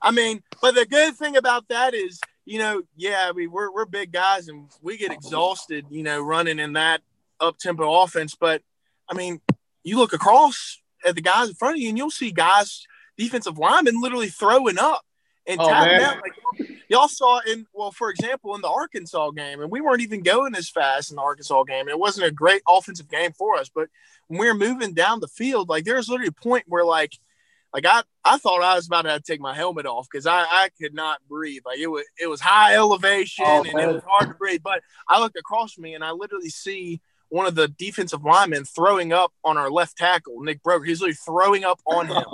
I 0.00 0.10
mean, 0.10 0.42
but 0.60 0.74
the 0.74 0.86
good 0.86 1.16
thing 1.16 1.36
about 1.36 1.68
that 1.68 1.94
is, 1.94 2.20
you 2.46 2.58
know, 2.58 2.82
yeah, 2.96 3.26
I 3.28 3.32
mean, 3.32 3.50
we're 3.50 3.70
we're 3.70 3.84
big 3.84 4.12
guys 4.12 4.48
and 4.48 4.70
we 4.80 4.96
get 4.96 5.12
exhausted, 5.12 5.84
you 5.90 6.04
know, 6.04 6.20
running 6.22 6.58
in 6.58 6.74
that 6.74 7.02
up 7.40 7.58
tempo 7.58 8.02
offense, 8.02 8.34
but 8.34 8.62
I 9.08 9.14
mean, 9.14 9.40
you 9.82 9.98
look 9.98 10.12
across 10.12 10.80
at 11.04 11.16
the 11.16 11.20
guys 11.20 11.48
in 11.48 11.54
front 11.54 11.76
of 11.76 11.80
you 11.82 11.88
and 11.88 11.98
you'll 11.98 12.10
see 12.10 12.30
guys, 12.30 12.86
defensive 13.18 13.58
linemen, 13.58 14.00
literally 14.00 14.28
throwing 14.28 14.78
up 14.78 15.02
and 15.46 15.60
oh, 15.60 15.68
tapping 15.68 16.04
out. 16.04 16.22
Like, 16.22 16.70
y'all 16.88 17.08
saw 17.08 17.40
in, 17.40 17.66
well, 17.74 17.90
for 17.90 18.10
example, 18.10 18.54
in 18.54 18.60
the 18.60 18.70
Arkansas 18.70 19.30
game, 19.32 19.60
and 19.60 19.70
we 19.70 19.80
weren't 19.80 20.00
even 20.02 20.22
going 20.22 20.54
as 20.54 20.70
fast 20.70 21.10
in 21.10 21.16
the 21.16 21.22
Arkansas 21.22 21.64
game. 21.64 21.88
It 21.88 21.98
wasn't 21.98 22.26
a 22.26 22.32
great 22.32 22.62
offensive 22.68 23.08
game 23.08 23.32
for 23.32 23.56
us, 23.56 23.68
but 23.68 23.88
when 24.28 24.40
we 24.40 24.46
were 24.46 24.54
moving 24.54 24.94
down 24.94 25.20
the 25.20 25.28
field, 25.28 25.68
like 25.68 25.84
there 25.84 25.96
was 25.96 26.08
literally 26.08 26.28
a 26.28 26.42
point 26.42 26.64
where 26.66 26.84
like, 26.84 27.18
like 27.72 27.84
I, 27.86 28.02
I 28.24 28.38
thought 28.38 28.62
I 28.62 28.74
was 28.74 28.86
about 28.86 29.02
to, 29.02 29.18
to 29.18 29.20
take 29.20 29.40
my 29.40 29.54
helmet 29.54 29.86
off 29.86 30.06
because 30.10 30.26
I, 30.26 30.40
I 30.40 30.70
could 30.80 30.94
not 30.94 31.18
breathe. 31.28 31.62
Like 31.66 31.78
it 31.78 31.88
was, 31.88 32.04
it 32.20 32.28
was 32.28 32.40
high 32.40 32.74
elevation 32.74 33.44
oh, 33.46 33.64
and 33.64 33.78
it 33.78 33.92
was 33.92 34.02
hard 34.06 34.28
to 34.28 34.34
breathe. 34.34 34.62
But 34.62 34.82
I 35.08 35.20
looked 35.20 35.38
across 35.38 35.76
me 35.78 35.94
and 35.94 36.04
I 36.04 36.12
literally 36.12 36.48
see 36.48 37.00
one 37.28 37.46
of 37.46 37.54
the 37.54 37.68
defensive 37.68 38.24
linemen 38.24 38.64
throwing 38.64 39.12
up 39.12 39.32
on 39.44 39.58
our 39.58 39.70
left 39.70 39.96
tackle, 39.96 40.40
Nick 40.40 40.62
Broeker. 40.62 40.86
He's 40.86 41.00
literally 41.00 41.14
throwing 41.14 41.64
up 41.64 41.80
on 41.86 42.06
him, 42.06 42.14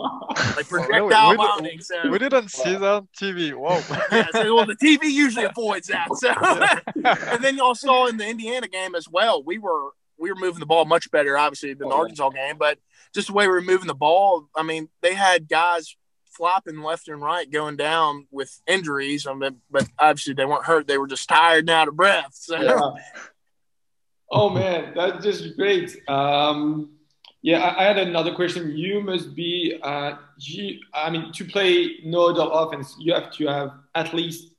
like 0.57 0.69
projectile 0.69 1.31
we, 1.31 1.37
vomiting. 1.37 1.81
So, 1.81 2.11
we 2.11 2.19
didn't 2.19 2.51
see 2.51 2.73
that 2.73 2.83
on 2.83 3.09
TV. 3.19 3.55
Whoa. 3.55 3.81
yeah, 4.13 4.27
so, 4.33 4.55
well, 4.55 4.67
the 4.67 4.77
TV 4.77 5.05
usually 5.05 5.47
avoids 5.47 5.89
that. 5.89 6.09
So, 6.17 6.31
and 7.33 7.43
then 7.43 7.57
y'all 7.57 7.75
saw 7.75 8.07
in 8.07 8.17
the 8.17 8.29
Indiana 8.29 8.69
game 8.69 8.95
as 8.95 9.09
well. 9.09 9.43
We 9.43 9.59
were 9.59 9.91
we 10.19 10.31
were 10.31 10.39
moving 10.39 10.61
the 10.61 10.67
ball 10.67 10.85
much 10.85 11.11
better, 11.11 11.37
obviously, 11.37 11.75
than 11.75 11.89
the 11.89 11.95
oh, 11.95 11.99
Arkansas 11.99 12.31
game, 12.31 12.57
but 12.59 12.79
just 13.15 13.29
the 13.29 13.35
way 13.35 13.47
we 13.47 13.53
were 13.53 13.61
moving 13.61 13.87
the 13.87 13.95
ball. 13.95 14.49
I 14.57 14.63
mean, 14.63 14.89
they 15.01 15.15
had 15.15 15.49
guys 15.49 15.97
flopping 16.27 16.81
left 16.81 17.09
and 17.09 17.23
right, 17.23 17.51
going 17.51 17.77
down 17.77 18.27
with 18.31 18.61
injuries. 18.67 19.27
I 19.27 19.35
mean, 19.35 19.61
but 19.71 19.87
obviously 19.99 20.35
they 20.35 20.45
weren't 20.45 20.65
hurt; 20.65 20.87
they 20.87 20.99
were 20.99 21.07
just 21.07 21.29
tired 21.29 21.61
and 21.61 21.71
out 21.71 21.89
of 21.89 21.97
breath. 21.97 22.31
So. 22.33 22.61
Yeah. 22.61 22.81
Oh 24.35 24.49
man, 24.49 24.95
that's 24.97 25.23
just 25.23 25.57
great. 25.57 25.95
Um, 26.09 26.93
yeah, 27.43 27.75
I, 27.77 27.85
had 27.85 27.99
another 27.99 28.35
question. 28.35 28.75
You 28.75 29.03
must 29.03 29.35
be, 29.35 29.79
uh, 29.83 30.15
you, 30.39 30.79
I 30.95 31.11
mean, 31.11 31.33
to 31.33 31.45
play 31.45 31.99
no 32.05 32.31
other 32.31 32.49
offense, 32.51 32.97
you 32.99 33.13
have 33.13 33.31
to 33.33 33.47
have 33.49 33.73
at 33.95 34.15
least 34.15 34.55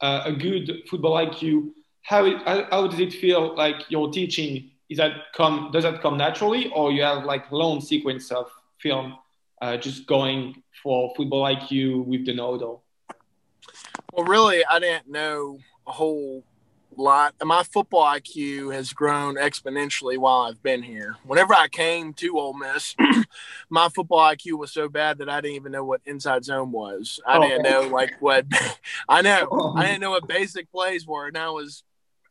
uh, 0.00 0.22
a 0.24 0.32
good 0.32 0.82
football 0.88 1.14
IQ. 1.24 1.70
How, 2.02 2.24
it, 2.24 2.38
how, 2.44 2.66
how 2.70 2.86
does 2.88 2.98
it 2.98 3.12
feel 3.12 3.54
like 3.54 3.88
your 3.90 4.10
teaching? 4.10 4.71
Is 4.92 4.98
that 4.98 5.32
come? 5.34 5.70
Does 5.72 5.84
that 5.84 6.02
come 6.02 6.18
naturally, 6.18 6.68
or 6.74 6.92
you 6.92 7.02
have 7.02 7.24
like 7.24 7.50
long 7.50 7.80
sequence 7.80 8.30
of 8.30 8.50
film 8.78 9.16
uh, 9.62 9.78
just 9.78 10.06
going 10.06 10.62
for 10.82 11.14
football 11.16 11.44
IQ 11.44 12.04
with 12.04 12.26
the 12.26 12.34
Noodle? 12.34 12.82
Well, 14.12 14.26
really, 14.26 14.62
I 14.66 14.78
didn't 14.80 15.08
know 15.08 15.60
a 15.86 15.92
whole 15.92 16.44
lot. 16.94 17.34
My 17.42 17.62
football 17.62 18.04
IQ 18.04 18.74
has 18.74 18.92
grown 18.92 19.36
exponentially 19.36 20.18
while 20.18 20.42
I've 20.42 20.62
been 20.62 20.82
here. 20.82 21.16
Whenever 21.24 21.54
I 21.54 21.68
came 21.68 22.12
to 22.12 22.38
Ole 22.38 22.52
Miss, 22.52 22.94
my 23.70 23.88
football 23.88 24.18
IQ 24.20 24.58
was 24.58 24.72
so 24.72 24.90
bad 24.90 25.16
that 25.18 25.30
I 25.30 25.40
didn't 25.40 25.56
even 25.56 25.72
know 25.72 25.84
what 25.86 26.02
inside 26.04 26.44
zone 26.44 26.70
was. 26.70 27.18
I 27.26 27.38
Oh. 27.38 27.48
didn't 27.48 27.62
know 27.62 27.88
like 27.88 28.12
what 28.20 28.44
I 29.08 29.22
know. 29.22 29.72
I 29.74 29.86
didn't 29.86 30.02
know 30.02 30.10
what 30.10 30.28
basic 30.28 30.70
plays 30.70 31.06
were, 31.06 31.28
and 31.28 31.38
I 31.38 31.48
was 31.48 31.82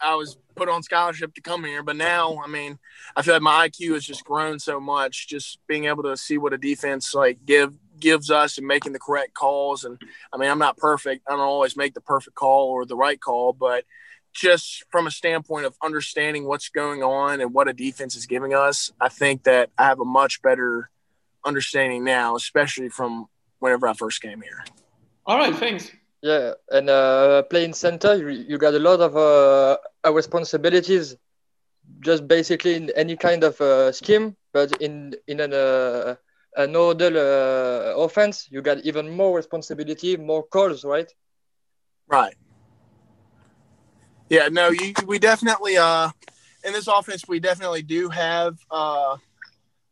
I 0.03 0.15
was 0.15 0.38
put 0.55 0.70
on 0.70 0.84
scholarship 0.84 1.34
to 1.36 1.41
come 1.41 1.63
here. 1.63 1.84
But 1.84 1.96
now, 1.96 2.41
I 2.43 2.48
mean, 2.48 2.79
I 3.15 3.22
feel 3.22 3.36
like 3.36 3.43
my 3.43 3.67
IQ 3.67 3.93
has 3.93 4.03
just 4.03 4.24
grown 4.24 4.60
so 4.60 4.79
much. 4.79 5.27
Just 5.27 5.60
being 5.67 5.86
able 5.86 6.03
to 6.03 6.17
see 6.17 6.38
what 6.38 6.53
a 6.53 6.58
defense 6.58 7.13
like 7.13 7.46
give 7.46 7.74
gives 8.00 8.31
us 8.31 8.58
and 8.58 8.67
making 8.67 8.93
the 8.93 9.00
correct 9.00 9.34
calls. 9.34 9.84
And 9.86 10.01
I 10.34 10.38
mean, 10.38 10.50
I'm 10.50 10.60
not 10.60 10.77
perfect. 10.77 11.24
I 11.27 11.31
don't 11.31 11.39
always 11.39 11.77
make 11.77 11.93
the 11.93 12.01
perfect 12.01 12.36
call 12.36 12.70
or 12.70 12.86
the 12.86 12.96
right 12.96 13.20
call, 13.20 13.53
but 13.53 13.86
just 14.34 14.84
from 14.89 15.08
a 15.08 15.12
standpoint 15.12 15.65
of 15.65 15.75
understanding 15.84 16.46
what's 16.46 16.70
going 16.70 17.03
on 17.03 17.41
and 17.41 17.53
what 17.53 17.67
a 17.67 17.74
defense 17.74 18.15
is 18.15 18.25
giving 18.25 18.53
us, 18.53 18.91
I 19.00 19.10
think 19.10 19.43
that 19.43 19.70
I 19.77 19.86
have 19.86 20.00
a 20.00 20.05
much 20.05 20.41
better 20.41 20.89
understanding 21.46 22.03
now, 22.03 22.36
especially 22.36 22.89
from 22.89 23.27
whenever 23.60 23.88
I 23.88 23.93
first 23.93 24.22
came 24.22 24.41
here. 24.41 24.63
All 25.25 25.38
right, 25.38 25.55
thanks. 25.55 25.91
Yeah, 26.22 26.54
and 26.72 26.90
uh, 26.90 27.44
playing 27.44 27.74
center, 27.74 28.16
you, 28.16 28.30
you 28.30 28.58
got 28.58 28.74
a 28.75 28.80
lot 28.80 29.00
of 29.01 29.18
uh, 29.18 29.78
responsibilities, 30.12 31.16
just 32.01 32.28
basically 32.28 32.75
in 32.75 32.92
any 32.96 33.16
kind 33.16 33.44
of 33.44 33.60
uh, 33.62 33.92
scheme. 33.92 34.36
But 34.54 34.82
in 34.82 35.16
in 35.28 35.40
an 35.40 35.54
uh, 35.54 36.16
a 36.56 36.68
nodal 36.68 37.18
uh, 37.18 37.96
offense, 38.04 38.48
you 38.51 38.62
got 38.62 38.80
even 38.86 39.10
more 39.10 39.36
responsibility, 39.36 40.18
more 40.18 40.44
calls, 40.44 40.84
right? 40.84 41.12
Right. 42.08 42.36
Yeah, 44.30 44.48
no, 44.50 44.70
you, 44.70 44.94
we 45.08 45.20
definitely 45.20 45.78
uh 45.78 46.10
in 46.63 46.74
this 46.74 46.88
offense 46.88 47.24
we 47.28 47.40
definitely 47.40 47.82
do 47.82 48.10
have 48.10 48.58
uh 48.70 49.18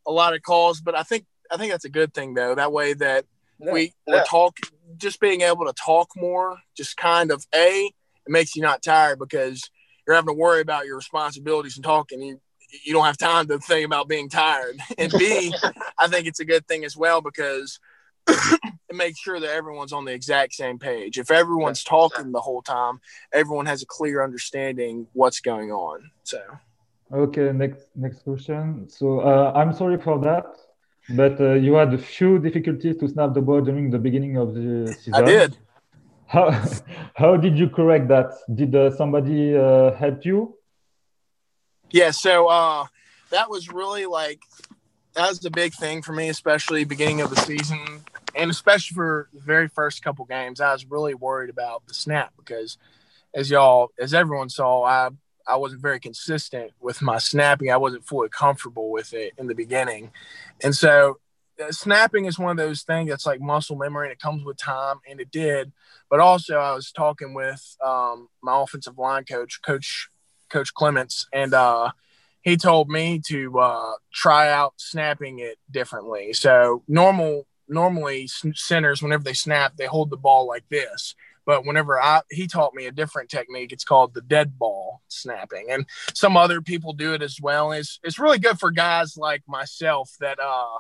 a 0.05 0.12
lot 0.12 0.33
of 0.36 0.41
calls, 0.41 0.81
but 0.81 0.95
I 0.95 1.03
think 1.03 1.25
I 1.51 1.57
think 1.57 1.71
that's 1.71 1.86
a 1.86 1.89
good 1.89 2.13
thing 2.13 2.33
though. 2.36 2.55
That 2.55 2.71
way 2.71 2.93
that 2.93 3.25
we 3.59 3.93
we're 4.07 4.15
Yeah. 4.17 4.23
talk 4.23 4.57
just 4.97 5.19
being 5.19 5.41
able 5.41 5.65
to 5.65 5.73
talk 5.73 6.09
more, 6.15 6.57
just 6.75 6.97
kind 6.97 7.31
of 7.31 7.45
a 7.53 7.85
it 7.85 8.31
makes 8.31 8.55
you 8.55 8.61
not 8.61 8.81
tired 8.81 9.19
because 9.19 9.69
you're 10.05 10.15
having 10.15 10.33
to 10.33 10.39
worry 10.39 10.61
about 10.61 10.85
your 10.85 10.95
responsibilities 10.97 11.75
and 11.77 11.83
talking. 11.83 12.21
You 12.21 12.41
you 12.85 12.93
don't 12.93 13.05
have 13.05 13.17
time 13.17 13.47
to 13.47 13.57
think 13.57 13.85
about 13.85 14.07
being 14.07 14.29
tired. 14.29 14.77
And 14.97 15.11
B, 15.17 15.53
I 15.99 16.07
think 16.07 16.27
it's 16.27 16.39
a 16.39 16.45
good 16.45 16.67
thing 16.67 16.85
as 16.85 16.95
well 16.95 17.21
because 17.21 17.79
it 18.27 18.95
makes 18.95 19.19
sure 19.19 19.39
that 19.39 19.49
everyone's 19.49 19.91
on 19.93 20.05
the 20.05 20.11
exact 20.13 20.53
same 20.53 20.77
page. 20.77 21.17
If 21.17 21.31
everyone's 21.31 21.83
talking 21.83 22.31
the 22.31 22.41
whole 22.41 22.61
time, 22.61 22.99
everyone 23.33 23.65
has 23.65 23.81
a 23.81 23.87
clear 23.87 24.23
understanding 24.23 25.07
what's 25.13 25.39
going 25.41 25.71
on. 25.71 26.11
So 26.23 26.41
Okay, 27.11 27.51
next 27.51 27.87
next 27.95 28.23
question. 28.23 28.87
So 28.87 29.19
uh, 29.21 29.51
I'm 29.55 29.73
sorry 29.73 29.97
for 29.99 30.19
that, 30.19 30.45
but 31.09 31.39
uh, 31.39 31.53
you 31.53 31.73
had 31.73 31.93
a 31.93 31.97
few 31.97 32.39
difficulties 32.39 32.97
to 32.97 33.07
snap 33.07 33.33
the 33.33 33.41
ball 33.41 33.61
during 33.61 33.89
the 33.89 33.99
beginning 33.99 34.37
of 34.37 34.53
the 34.53 34.93
season. 34.93 35.15
I 35.15 35.21
did. 35.21 35.57
How 36.27 36.51
how 37.15 37.37
did 37.37 37.57
you 37.57 37.69
correct 37.69 38.07
that? 38.09 38.31
Did 38.53 38.75
uh, 38.75 38.95
somebody 38.95 39.57
uh, 39.57 39.93
help 39.95 40.23
you? 40.25 40.55
Yeah, 41.91 42.11
so 42.11 42.47
uh, 42.47 42.85
that 43.31 43.49
was 43.49 43.69
really 43.69 44.05
like 44.05 44.41
that 45.15 45.27
was 45.27 45.39
the 45.39 45.49
big 45.49 45.73
thing 45.73 46.01
for 46.01 46.13
me, 46.13 46.29
especially 46.29 46.83
beginning 46.83 47.21
of 47.21 47.31
the 47.31 47.41
season, 47.41 47.79
and 48.35 48.51
especially 48.51 48.93
for 48.93 49.29
the 49.33 49.41
very 49.41 49.67
first 49.67 50.03
couple 50.03 50.25
games. 50.25 50.61
I 50.61 50.71
was 50.71 50.85
really 50.85 51.15
worried 51.15 51.49
about 51.49 51.87
the 51.87 51.95
snap 51.95 52.33
because, 52.37 52.77
as 53.33 53.49
y'all, 53.49 53.89
as 53.99 54.13
everyone 54.13 54.49
saw, 54.49 54.83
I 54.83 55.09
I 55.50 55.56
wasn't 55.56 55.82
very 55.82 56.00
consistent 56.00 56.72
with 56.79 57.01
my 57.01 57.18
snapping. 57.18 57.72
I 57.72 57.77
wasn't 57.77 58.06
fully 58.06 58.29
comfortable 58.29 58.91
with 58.91 59.13
it 59.13 59.34
in 59.38 59.48
the 59.48 59.56
beginning, 59.56 60.12
and 60.63 60.75
so 60.75 61.20
uh, 61.62 61.72
snapping 61.72 62.25
is 62.25 62.39
one 62.39 62.51
of 62.51 62.58
those 62.58 62.84
things 62.84 63.10
that's 63.10 63.25
like 63.25 63.41
muscle 63.41 63.75
memory 63.75 64.08
and 64.08 64.13
it 64.13 64.20
comes 64.20 64.44
with 64.44 64.58
time, 64.58 64.98
and 65.10 65.20
it 65.20 65.32
did. 65.32 65.72
But 66.10 66.20
also, 66.20 66.58
I 66.58 66.74
was 66.74 66.91
talking 66.91 67.34
with 67.34 67.77
um, 67.86 68.29
my 68.41 68.62
offensive 68.62 68.98
line 68.98 69.25
coach, 69.25 69.62
Coach 69.62 70.10
Coach 70.50 70.74
Clements, 70.74 71.27
and 71.34 71.53
uh, 71.53 71.91
he 72.41 72.58
told 72.58 72.89
me 72.89 73.20
to 73.27 73.60
uh, 73.60 73.91
try 74.13 74.51
out 74.51 74.74
snapping 74.77 75.39
it 75.39 75.58
differently. 75.70 76.34
So 76.34 76.84
normal, 76.88 77.46
normally 77.68 78.27
centers, 78.27 79.01
whenever 79.01 79.24
they 79.24 79.34
snap, 79.34 79.77
they 79.77 79.86
hold 79.86 80.10
the 80.10 80.18
ball 80.18 80.48
like 80.48 80.68
this. 80.70 81.15
But 81.50 81.65
whenever 81.65 82.00
I, 82.00 82.22
he 82.29 82.46
taught 82.46 82.75
me 82.75 82.86
a 82.86 82.91
different 82.91 83.32
technique. 83.32 83.72
It's 83.72 83.84
called 83.84 84.13
the 84.13 84.22
dead 84.22 84.60
ball 84.60 85.01
snapping, 85.08 85.65
and 85.72 85.84
some 86.13 86.38
other 86.38 86.62
people 86.62 86.94
do 86.94 87.15
it 87.15 87.24
as 87.24 87.39
well. 87.41 87.72
And 87.72 87.79
it's 87.79 88.00
it's 88.03 88.20
really 88.20 88.38
good 88.38 88.60
for 88.60 88.70
guys 88.70 89.18
like 89.18 89.41
myself 89.48 90.12
that 90.20 90.39
uh 90.39 90.77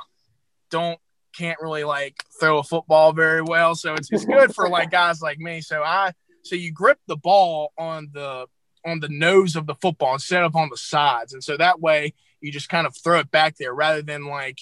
don't 0.69 0.99
can't 1.35 1.57
really 1.59 1.85
like 1.85 2.23
throw 2.39 2.59
a 2.59 2.63
football 2.63 3.13
very 3.13 3.41
well. 3.41 3.73
So 3.73 3.95
it's 3.95 4.11
it's 4.11 4.25
good 4.25 4.53
for 4.53 4.69
like 4.69 4.91
guys 4.91 5.23
like 5.23 5.39
me. 5.39 5.61
So 5.61 5.81
I 5.81 6.13
so 6.43 6.53
you 6.53 6.71
grip 6.71 6.99
the 7.07 7.17
ball 7.17 7.73
on 7.75 8.11
the 8.13 8.45
on 8.85 8.99
the 8.99 9.09
nose 9.09 9.55
of 9.55 9.65
the 9.65 9.73
football 9.73 10.13
instead 10.13 10.43
of 10.43 10.55
on 10.55 10.69
the 10.69 10.77
sides. 10.77 11.33
And 11.33 11.43
so 11.43 11.57
that 11.57 11.81
way 11.81 12.13
you 12.41 12.51
just 12.51 12.69
kind 12.69 12.85
of 12.85 12.95
throw 12.95 13.17
it 13.17 13.31
back 13.31 13.57
there 13.57 13.73
rather 13.73 14.03
than 14.03 14.27
like 14.27 14.59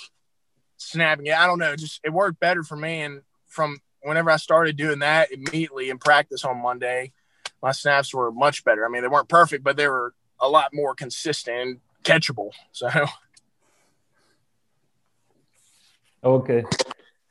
snapping 0.77 1.25
it. 1.25 1.37
I 1.37 1.47
don't 1.47 1.59
know, 1.59 1.75
just 1.75 1.99
it 2.05 2.13
worked 2.13 2.39
better 2.39 2.63
for 2.63 2.77
me. 2.77 3.01
And 3.01 3.23
from 3.47 3.81
whenever 4.07 4.31
I 4.31 4.37
started 4.37 4.77
doing 4.77 4.99
that 4.99 5.31
immediately 5.31 5.89
in 5.89 5.97
practice 5.97 6.45
on 6.45 6.61
Monday, 6.61 7.11
my 7.61 7.71
snaps 7.71 8.13
were 8.13 8.31
much 8.31 8.63
better. 8.63 8.85
I 8.85 8.89
mean, 8.89 9.01
they 9.01 9.07
weren't 9.07 9.29
perfect, 9.29 9.63
but 9.63 9.77
they 9.77 9.87
were 9.87 10.13
a 10.39 10.47
lot 10.47 10.71
more 10.73 10.95
consistent 10.95 11.57
and 11.57 11.79
catchable. 12.03 12.51
So 12.71 12.89
Okay. 16.23 16.63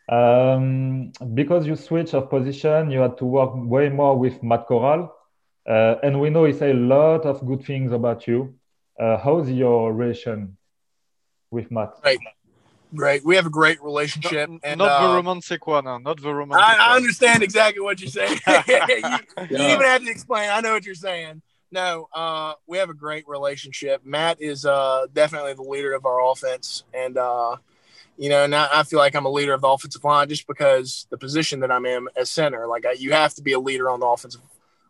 Um, 0.09 1.13
because 1.35 1.67
you 1.67 1.77
switch 1.77 2.15
of 2.15 2.31
position, 2.31 2.91
you 2.91 3.01
had 3.01 3.19
to 3.19 3.25
work 3.25 3.51
way 3.55 3.89
more 3.89 4.17
with 4.17 4.43
Matt 4.43 4.67
Corral. 4.67 5.15
Uh, 5.69 5.97
and 6.03 6.21
we 6.21 6.31
know 6.31 6.45
he 6.45 6.53
say 6.53 6.71
a 6.71 6.75
lot 6.75 7.27
of 7.27 7.45
good 7.45 7.65
things 7.65 7.91
about 7.93 8.27
you. 8.27 8.55
Uh, 8.99 9.19
how's 9.19 9.51
your 9.51 9.93
relation 9.93 10.57
with 11.51 11.71
Matt? 11.71 11.95
Right. 12.05 12.19
Great. 12.95 13.25
We 13.25 13.37
have 13.37 13.47
a 13.47 13.51
great 13.51 13.83
relationship. 13.83 14.49
Not, 14.51 14.61
and 14.65 14.79
not 14.79 14.91
uh, 14.91 15.09
the 15.09 15.15
romantic 15.15 15.67
one, 15.67 15.85
huh? 15.85 15.99
not 15.99 16.21
the 16.21 16.33
romantic 16.35 16.67
I, 16.67 16.77
I 16.77 16.89
one. 16.89 16.97
understand 16.99 17.43
exactly 17.43 17.83
what 17.83 18.01
you're 18.01 18.11
saying. 18.11 18.39
you, 18.47 18.55
you 18.59 19.19
Yeah. 19.51 19.75
even 19.75 19.83
have 19.87 20.03
to 20.03 20.11
explain. 20.11 20.51
I 20.51 20.61
know 20.61 20.73
what 20.73 20.85
you're 20.85 20.95
saying. 20.95 21.43
No, 21.73 22.09
uh, 22.15 22.55
we 22.67 22.79
have 22.79 22.91
a 22.91 22.95
great 22.95 23.27
relationship. 23.27 24.03
Matt 24.05 24.41
is 24.41 24.65
uh, 24.65 25.07
definitely 25.13 25.55
the 25.55 25.63
leader 25.63 25.95
of 25.95 26.07
our 26.07 26.25
offense, 26.31 26.85
and 26.95 27.19
uh, 27.19 27.57
you 28.17 28.31
know, 28.31 28.47
now 28.47 28.69
I 28.73 28.85
feel 28.85 29.01
like 29.01 29.15
I'm 29.17 29.27
a 29.27 29.31
leader 29.31 29.53
of 29.53 29.61
the 29.63 29.69
offensive 29.69 30.05
line 30.05 30.29
just 30.29 30.47
because 30.47 31.07
the 31.11 31.19
position 31.19 31.61
that 31.61 31.73
I'm 31.73 31.85
in 31.85 32.07
as 32.17 32.31
center. 32.31 32.67
Like 32.69 32.87
I, 32.87 32.93
you 32.93 33.13
have 33.13 33.35
to 33.35 33.43
be 33.43 33.53
a 33.53 33.59
leader 33.59 33.91
on 33.91 34.01
the 34.01 34.07
offensive 34.07 34.41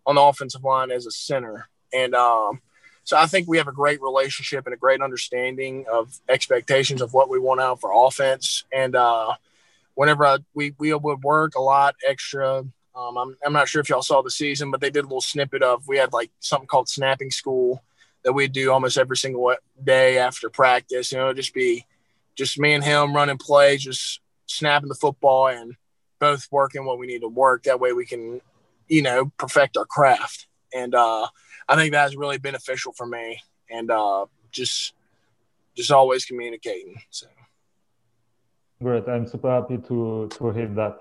on 0.05 0.15
the 0.17 0.21
offensive 0.21 0.63
line 0.63 0.91
as 0.91 1.07
a 1.07 1.11
center, 1.11 1.69
and 1.95 2.15
um, 2.15 2.61
so 3.07 3.17
I 3.17 3.27
think 3.27 3.47
we 3.47 3.59
have 3.59 3.69
a 3.69 3.73
great 3.73 4.03
relationship 4.03 4.67
and 4.67 4.75
a 4.75 4.77
great 4.77 5.01
understanding 5.01 5.85
of 5.91 6.19
expectations 6.29 7.01
of 7.01 7.15
what 7.15 7.31
we 7.31 7.39
want 7.39 7.61
out 7.61 7.81
for 7.81 7.93
offense, 7.95 8.65
and 8.73 8.97
uh, 8.97 9.33
whenever 9.95 10.27
I, 10.27 10.39
we 10.55 10.75
we 10.77 10.93
would 10.93 11.23
work 11.23 11.55
a 11.55 11.61
lot 11.61 11.95
extra. 12.07 12.65
Um, 12.97 13.17
I'm 13.17 13.37
I'm 13.47 13.53
not 13.53 13.69
sure 13.69 13.81
if 13.81 13.89
y'all 13.89 14.03
saw 14.03 14.23
the 14.23 14.31
season, 14.31 14.73
but 14.73 14.81
they 14.81 14.91
did 14.91 15.05
a 15.05 15.07
little 15.07 15.21
snippet 15.21 15.63
of 15.63 15.87
we 15.87 15.99
had 15.99 16.13
like 16.13 16.33
something 16.41 16.67
called 16.67 16.89
snapping 16.89 17.31
school 17.31 17.81
that 18.25 18.33
we'd 18.33 18.53
do 18.53 18.73
almost 18.73 18.99
every 18.99 19.17
single 19.17 19.55
day 19.85 20.19
after 20.19 20.51
practice. 20.51 21.13
You 21.13 21.19
know, 21.19 21.33
just 21.33 21.55
be 21.55 21.87
just 22.35 22.59
me 22.59 22.73
and 22.73 22.83
him 22.83 23.15
running 23.15 23.39
plays, 23.39 23.85
just 23.85 24.19
snapping 24.47 24.89
the 24.89 24.97
football 24.97 25.47
and 25.47 25.77
both 26.19 26.49
working 26.51 26.85
what 26.85 26.99
we 26.99 27.07
need 27.07 27.21
to 27.21 27.29
work. 27.29 27.63
That 27.63 27.79
way 27.79 27.93
we 27.93 28.05
can, 28.05 28.41
you 28.89 29.03
know, 29.03 29.31
perfect 29.39 29.77
our 29.77 29.85
craft. 29.85 30.49
And 30.77 30.95
uh, 30.95 31.27
I 31.69 31.77
think 31.77 31.93
that's 31.93 32.17
really 32.17 32.39
beneficial 32.39 32.93
for 32.93 33.07
me. 33.07 33.41
And 33.71 33.91
uh, 33.91 34.27
just 34.51 34.95
just 35.77 35.91
always 35.91 36.25
communicating. 36.25 36.95
So. 37.11 37.27
Great. 38.83 39.09
I'm 39.09 39.27
super 39.27 39.51
happy 39.51 39.79
to, 39.89 40.29
to 40.37 40.51
hear 40.51 40.69
that. 40.69 40.99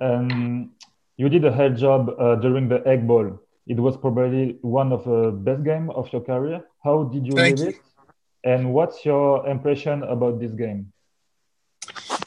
Um, 0.00 0.72
you 1.16 1.28
did 1.28 1.44
a 1.44 1.52
hell 1.52 1.70
job 1.70 2.10
uh, 2.18 2.36
during 2.36 2.68
the 2.68 2.86
Egg 2.86 3.06
Bowl. 3.06 3.40
It 3.66 3.78
was 3.78 3.96
probably 3.96 4.58
one 4.62 4.92
of 4.92 5.04
the 5.04 5.30
best 5.32 5.64
game 5.64 5.90
of 5.90 6.12
your 6.12 6.22
career. 6.22 6.62
How 6.82 7.04
did 7.04 7.26
you 7.26 7.32
Thank 7.32 7.58
live 7.58 7.66
you. 7.66 7.70
it? 7.70 7.76
And 8.44 8.74
what's 8.74 9.04
your 9.04 9.46
impression 9.48 10.02
about 10.02 10.40
this 10.40 10.52
game? 10.52 10.92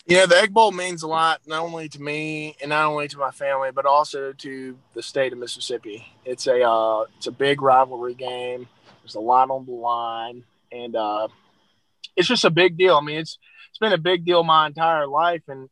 Yeah, 0.08 0.26
the 0.26 0.38
Egg 0.38 0.54
Bowl 0.54 0.72
means 0.72 1.04
a 1.04 1.08
lot, 1.08 1.42
not 1.46 1.64
only 1.64 1.90
to 1.90 2.02
me 2.02 2.56
and 2.62 2.70
not 2.70 2.86
only 2.86 3.10
to 3.10 3.18
my 3.18 3.32
family, 3.32 3.72
but 3.76 3.86
also 3.86 4.32
to 4.32 4.78
the 4.94 5.04
state 5.04 5.34
of 5.34 5.40
Mississippi. 5.40 6.06
It's 6.24 6.48
a 6.48 6.64
uh, 6.64 7.06
it's 7.18 7.28
a 7.28 7.32
big 7.32 7.62
rivalry 7.62 8.14
game. 8.14 8.70
There's 9.02 9.16
a 9.16 9.20
lot 9.20 9.50
on 9.50 9.66
the 9.66 9.74
line, 9.74 10.46
and 10.72 10.96
uh, 10.96 11.28
it's 12.16 12.30
just 12.30 12.46
a 12.46 12.50
big 12.50 12.78
deal. 12.78 12.96
I 12.96 13.02
mean, 13.02 13.18
it's 13.20 13.38
it's 13.70 13.80
been 13.80 13.92
a 13.92 13.98
big 13.98 14.24
deal 14.24 14.46
my 14.46 14.68
entire 14.68 15.08
life, 15.08 15.44
and 15.50 15.68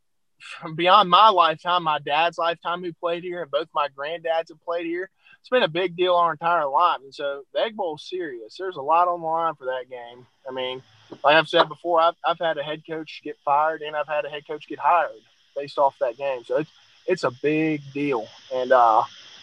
beyond 0.76 1.08
my 1.08 1.30
lifetime, 1.30 1.84
my 1.84 1.98
dad's 1.98 2.36
lifetime 2.36 2.84
who 2.84 2.92
played 2.92 3.22
here, 3.22 3.40
and 3.40 3.50
both 3.50 3.68
my 3.74 3.88
granddads 3.88 4.50
have 4.50 4.62
played 4.66 4.84
here. 4.84 5.08
It's 5.40 5.48
been 5.48 5.62
a 5.62 5.68
big 5.68 5.96
deal 5.96 6.14
our 6.14 6.32
entire 6.32 6.66
life, 6.66 6.98
and 7.02 7.14
so 7.14 7.44
the 7.54 7.60
Egg 7.60 7.74
Bowl's 7.74 8.06
serious. 8.06 8.56
There's 8.58 8.76
a 8.76 8.82
lot 8.82 9.08
on 9.08 9.22
the 9.22 9.26
line 9.26 9.54
for 9.54 9.64
that 9.64 9.88
game. 9.88 10.26
I 10.46 10.52
mean, 10.52 10.82
like 11.22 11.36
I've 11.36 11.48
said 11.48 11.68
before, 11.68 12.00
I've 12.00 12.14
I've 12.26 12.38
had 12.38 12.58
a 12.58 12.62
head 12.62 12.82
coach 12.88 13.20
get 13.24 13.36
fired, 13.44 13.82
and 13.82 13.96
I've 13.96 14.08
had 14.08 14.24
a 14.24 14.30
head 14.30 14.46
coach 14.46 14.66
get 14.68 14.78
hired 14.78 15.10
based 15.54 15.78
off 15.78 15.98
that 16.00 16.16
game. 16.16 16.44
So 16.44 16.58
it's 16.58 16.70
it's 17.06 17.24
a 17.24 17.30
big 17.30 17.82
deal, 17.92 18.26
and 18.54 18.72
uh, 18.72 19.02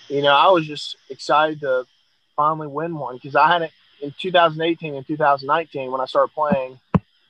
you 0.09 0.21
know, 0.21 0.35
I 0.35 0.49
was 0.49 0.67
just 0.67 0.97
excited 1.09 1.61
to 1.61 1.85
finally 2.35 2.67
win 2.67 2.95
one 2.95 3.15
because 3.15 3.35
I 3.35 3.47
hadn't 3.51 3.71
in 4.01 4.13
2018 4.19 4.95
and 4.95 5.07
2019 5.07 5.91
when 5.91 6.01
I 6.01 6.05
started 6.05 6.33
playing, 6.33 6.79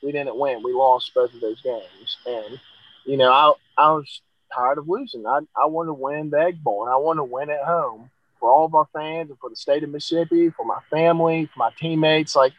we 0.01 0.11
didn't 0.11 0.37
win. 0.37 0.63
We 0.63 0.73
lost 0.73 1.13
both 1.13 1.33
of 1.33 1.41
those 1.41 1.61
games, 1.61 2.17
and 2.25 2.59
you 3.05 3.17
know, 3.17 3.31
I 3.31 3.53
I 3.77 3.91
was 3.91 4.21
tired 4.53 4.77
of 4.77 4.89
losing. 4.89 5.25
I 5.25 5.39
I 5.55 5.67
wanted 5.67 5.87
to 5.87 5.93
win 5.93 6.29
the 6.29 6.39
Egg 6.39 6.63
Bowl, 6.63 6.83
and 6.83 6.91
I 6.91 6.97
wanted 6.97 7.19
to 7.19 7.23
win 7.25 7.49
at 7.49 7.63
home 7.63 8.09
for 8.39 8.51
all 8.51 8.65
of 8.65 8.75
our 8.75 8.87
fans 8.91 9.29
and 9.29 9.39
for 9.39 9.49
the 9.49 9.55
state 9.55 9.83
of 9.83 9.89
Mississippi, 9.89 10.49
for 10.49 10.65
my 10.65 10.79
family, 10.89 11.45
for 11.45 11.59
my 11.59 11.71
teammates. 11.79 12.35
Like 12.35 12.53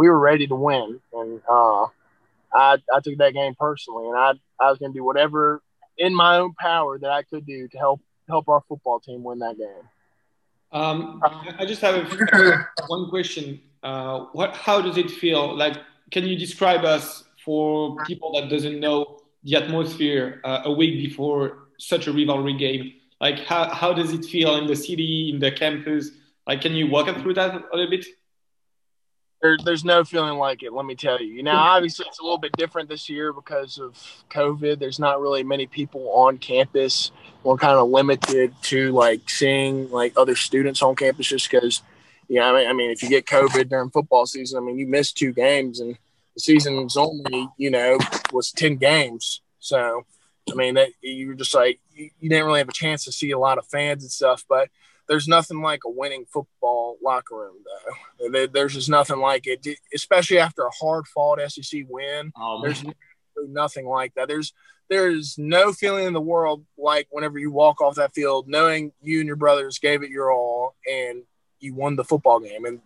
we 0.00 0.08
were 0.08 0.18
ready 0.18 0.46
to 0.46 0.54
win, 0.54 0.98
and 1.12 1.42
uh, 1.46 1.84
I 2.54 2.78
I 2.94 3.00
took 3.04 3.18
that 3.18 3.34
game 3.34 3.54
personally, 3.54 4.08
and 4.08 4.16
I 4.16 4.32
I 4.58 4.70
was 4.70 4.78
going 4.78 4.92
to 4.94 4.98
do 4.98 5.04
whatever 5.04 5.60
in 5.98 6.14
my 6.14 6.38
own 6.38 6.54
power 6.54 6.98
that 6.98 7.10
I 7.10 7.22
could 7.22 7.44
do 7.44 7.68
to 7.68 7.76
help 7.76 8.00
help 8.26 8.48
our 8.48 8.62
football 8.66 8.98
team 9.00 9.22
win 9.22 9.40
that 9.40 9.58
game. 9.58 9.84
Um, 10.72 11.20
I 11.58 11.66
just 11.66 11.82
have 11.82 11.96
a, 11.96 12.68
one 12.86 13.10
question. 13.10 13.60
Uh, 13.82 14.20
what? 14.32 14.56
How 14.56 14.80
does 14.80 14.96
it 14.96 15.10
feel? 15.10 15.54
Like, 15.54 15.76
can 16.10 16.24
you 16.24 16.34
describe 16.34 16.82
us 16.86 17.24
for 17.44 18.02
people 18.06 18.32
that 18.36 18.48
doesn't 18.48 18.80
know 18.80 19.18
the 19.44 19.56
atmosphere 19.56 20.40
uh, 20.44 20.62
a 20.64 20.72
week 20.72 20.94
before 21.06 21.68
such 21.76 22.06
a 22.06 22.12
rivalry 22.12 22.56
game? 22.56 22.94
Like, 23.20 23.40
how 23.40 23.68
how 23.68 23.92
does 23.92 24.14
it 24.14 24.24
feel 24.24 24.56
in 24.56 24.66
the 24.66 24.76
city, 24.76 25.28
in 25.30 25.40
the 25.40 25.52
campus? 25.52 26.12
Like, 26.46 26.62
can 26.62 26.72
you 26.72 26.86
walk 26.88 27.08
us 27.08 27.20
through 27.20 27.34
that 27.34 27.54
a 27.54 27.76
little 27.76 27.90
bit? 27.90 28.06
There, 29.42 29.56
there's 29.64 29.84
no 29.84 30.04
feeling 30.04 30.38
like 30.38 30.62
it. 30.62 30.72
Let 30.72 30.84
me 30.84 30.94
tell 30.94 31.20
you. 31.20 31.42
Now, 31.42 31.58
obviously, 31.58 32.06
it's 32.08 32.18
a 32.18 32.22
little 32.22 32.38
bit 32.38 32.52
different 32.56 32.88
this 32.88 33.08
year 33.08 33.32
because 33.32 33.78
of 33.78 33.94
COVID. 34.30 34.78
There's 34.78 34.98
not 34.98 35.20
really 35.20 35.42
many 35.42 35.66
people 35.66 36.10
on 36.12 36.38
campus. 36.38 37.10
We're 37.42 37.56
kind 37.56 37.78
of 37.78 37.88
limited 37.88 38.54
to 38.62 38.92
like 38.92 39.28
seeing 39.30 39.90
like 39.90 40.12
other 40.16 40.36
students 40.36 40.82
on 40.82 40.94
campus 40.94 41.28
just 41.28 41.50
because, 41.50 41.82
yeah. 42.28 42.50
I 42.50 42.52
mean, 42.54 42.68
I 42.68 42.72
mean, 42.74 42.90
if 42.90 43.02
you 43.02 43.08
get 43.08 43.26
COVID 43.26 43.70
during 43.70 43.90
football 43.90 44.26
season, 44.26 44.58
I 44.58 44.66
mean, 44.66 44.78
you 44.78 44.86
miss 44.86 45.12
two 45.12 45.32
games, 45.32 45.80
and 45.80 45.96
the 46.34 46.40
season's 46.40 46.96
only 46.98 47.48
you 47.56 47.70
know 47.70 47.98
was 48.32 48.52
ten 48.52 48.76
games. 48.76 49.40
So, 49.58 50.04
I 50.50 50.54
mean, 50.54 50.74
that 50.74 50.90
you 51.00 51.28
were 51.28 51.34
just 51.34 51.54
like 51.54 51.80
you, 51.94 52.10
you 52.20 52.28
didn't 52.28 52.44
really 52.44 52.60
have 52.60 52.68
a 52.68 52.72
chance 52.72 53.04
to 53.04 53.12
see 53.12 53.30
a 53.30 53.38
lot 53.38 53.56
of 53.56 53.66
fans 53.66 54.02
and 54.02 54.12
stuff, 54.12 54.44
but 54.48 54.68
there's 55.10 55.26
nothing 55.26 55.60
like 55.60 55.80
a 55.84 55.90
winning 55.90 56.24
football 56.32 56.96
locker 57.02 57.34
room, 57.34 57.56
though. 58.20 58.46
There's 58.46 58.74
just 58.74 58.88
nothing 58.88 59.18
like 59.18 59.48
it, 59.48 59.66
especially 59.92 60.38
after 60.38 60.62
a 60.62 60.70
hard 60.70 61.08
fought 61.08 61.40
SEC 61.50 61.82
win. 61.88 62.32
Oh, 62.38 62.62
there's 62.62 62.84
nothing 63.48 63.88
like 63.88 64.14
that. 64.14 64.28
There's 64.28 64.52
there's 64.88 65.36
no 65.36 65.72
feeling 65.72 66.06
in 66.06 66.12
the 66.12 66.20
world 66.20 66.64
like 66.78 67.08
whenever 67.10 67.38
you 67.40 67.50
walk 67.50 67.80
off 67.80 67.96
that 67.96 68.14
field, 68.14 68.46
knowing 68.46 68.92
you 69.02 69.18
and 69.18 69.26
your 69.26 69.34
brothers 69.34 69.80
gave 69.80 70.04
it 70.04 70.10
your 70.10 70.32
all 70.32 70.76
and 70.88 71.24
you 71.58 71.74
won 71.74 71.96
the 71.96 72.04
football 72.04 72.38
game, 72.38 72.64
and 72.64 72.80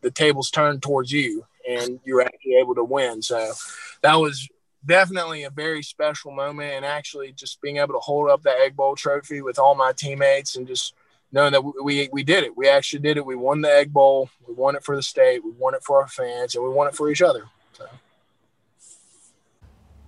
the 0.00 0.10
tables 0.10 0.50
turned 0.50 0.82
towards 0.82 1.12
you, 1.12 1.44
and 1.68 2.00
you're 2.04 2.22
actually 2.22 2.54
able 2.54 2.74
to 2.74 2.84
win. 2.84 3.20
So 3.20 3.52
that 4.00 4.14
was 4.14 4.48
definitely 4.86 5.42
a 5.42 5.50
very 5.50 5.82
special 5.82 6.32
moment, 6.32 6.72
and 6.72 6.86
actually 6.86 7.32
just 7.32 7.60
being 7.60 7.76
able 7.76 7.92
to 7.92 8.00
hold 8.00 8.30
up 8.30 8.44
that 8.44 8.60
Egg 8.60 8.76
Bowl 8.76 8.96
trophy 8.96 9.42
with 9.42 9.58
all 9.58 9.74
my 9.74 9.92
teammates 9.92 10.56
and 10.56 10.66
just 10.66 10.94
knowing 11.32 11.52
that 11.52 11.62
we, 11.62 12.08
we 12.12 12.22
did 12.22 12.44
it. 12.44 12.56
We 12.56 12.68
actually 12.68 13.00
did 13.00 13.16
it. 13.16 13.24
We 13.24 13.36
won 13.36 13.60
the 13.60 13.72
Egg 13.72 13.92
Bowl. 13.92 14.30
We 14.46 14.54
won 14.54 14.76
it 14.76 14.84
for 14.84 14.96
the 14.96 15.02
state. 15.02 15.44
We 15.44 15.52
won 15.52 15.74
it 15.74 15.82
for 15.82 16.00
our 16.00 16.08
fans, 16.08 16.54
and 16.54 16.64
we 16.64 16.70
won 16.70 16.88
it 16.88 16.94
for 16.94 17.10
each 17.10 17.22
other. 17.22 17.44
So, 17.72 17.86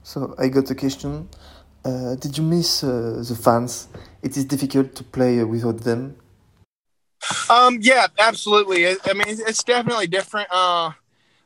so 0.02 0.34
I 0.38 0.48
got 0.48 0.70
a 0.70 0.74
question. 0.74 1.28
Uh, 1.84 2.14
did 2.16 2.38
you 2.38 2.44
miss 2.44 2.84
uh, 2.84 3.24
the 3.26 3.34
fans? 3.34 3.88
It 4.22 4.36
is 4.36 4.44
difficult 4.44 4.94
to 4.96 5.04
play 5.04 5.42
without 5.44 5.78
them. 5.78 6.16
Um, 7.48 7.78
yeah, 7.80 8.06
absolutely. 8.18 8.88
I 8.88 9.12
mean, 9.14 9.26
it's 9.28 9.62
definitely 9.62 10.06
different. 10.08 10.48
Uh, 10.50 10.92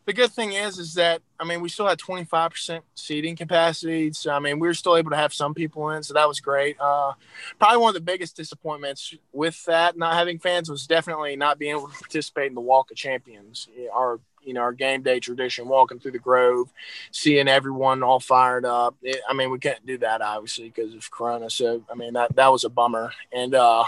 the 0.06 0.12
good 0.12 0.30
thing 0.30 0.52
is, 0.52 0.78
is 0.78 0.94
that 0.94 1.20
I 1.38 1.44
mean, 1.44 1.60
we 1.60 1.68
still 1.68 1.86
had 1.86 1.98
25% 1.98 2.80
seating 2.94 3.36
capacity. 3.36 4.12
So 4.12 4.30
I 4.30 4.38
mean, 4.38 4.60
we 4.60 4.68
were 4.68 4.74
still 4.74 4.96
able 4.96 5.10
to 5.10 5.16
have 5.16 5.34
some 5.34 5.52
people 5.52 5.90
in, 5.90 6.02
so 6.02 6.14
that 6.14 6.28
was 6.28 6.40
great. 6.40 6.76
Uh, 6.80 7.12
probably 7.58 7.78
one 7.78 7.90
of 7.90 7.94
the 7.94 8.00
biggest 8.00 8.36
disappointments 8.36 9.14
with 9.32 9.62
that 9.66 9.98
not 9.98 10.14
having 10.14 10.38
fans 10.38 10.70
was 10.70 10.86
definitely 10.86 11.36
not 11.36 11.58
being 11.58 11.72
able 11.72 11.88
to 11.88 11.98
participate 11.98 12.48
in 12.48 12.54
the 12.54 12.60
Walk 12.60 12.90
of 12.90 12.96
Champions, 12.96 13.68
our 13.92 14.20
you 14.42 14.54
know 14.54 14.60
our 14.60 14.72
game 14.72 15.02
day 15.02 15.18
tradition, 15.18 15.66
walking 15.66 15.98
through 15.98 16.12
the 16.12 16.18
Grove, 16.20 16.72
seeing 17.10 17.48
everyone 17.48 18.04
all 18.04 18.20
fired 18.20 18.64
up. 18.64 18.94
It, 19.02 19.20
I 19.28 19.34
mean, 19.34 19.50
we 19.50 19.58
couldn't 19.58 19.86
do 19.86 19.98
that 19.98 20.22
obviously 20.22 20.66
because 20.68 20.94
of 20.94 21.10
Corona. 21.10 21.50
So 21.50 21.82
I 21.90 21.96
mean, 21.96 22.12
that 22.12 22.36
that 22.36 22.52
was 22.52 22.62
a 22.62 22.70
bummer. 22.70 23.12
And 23.32 23.56
uh, 23.56 23.84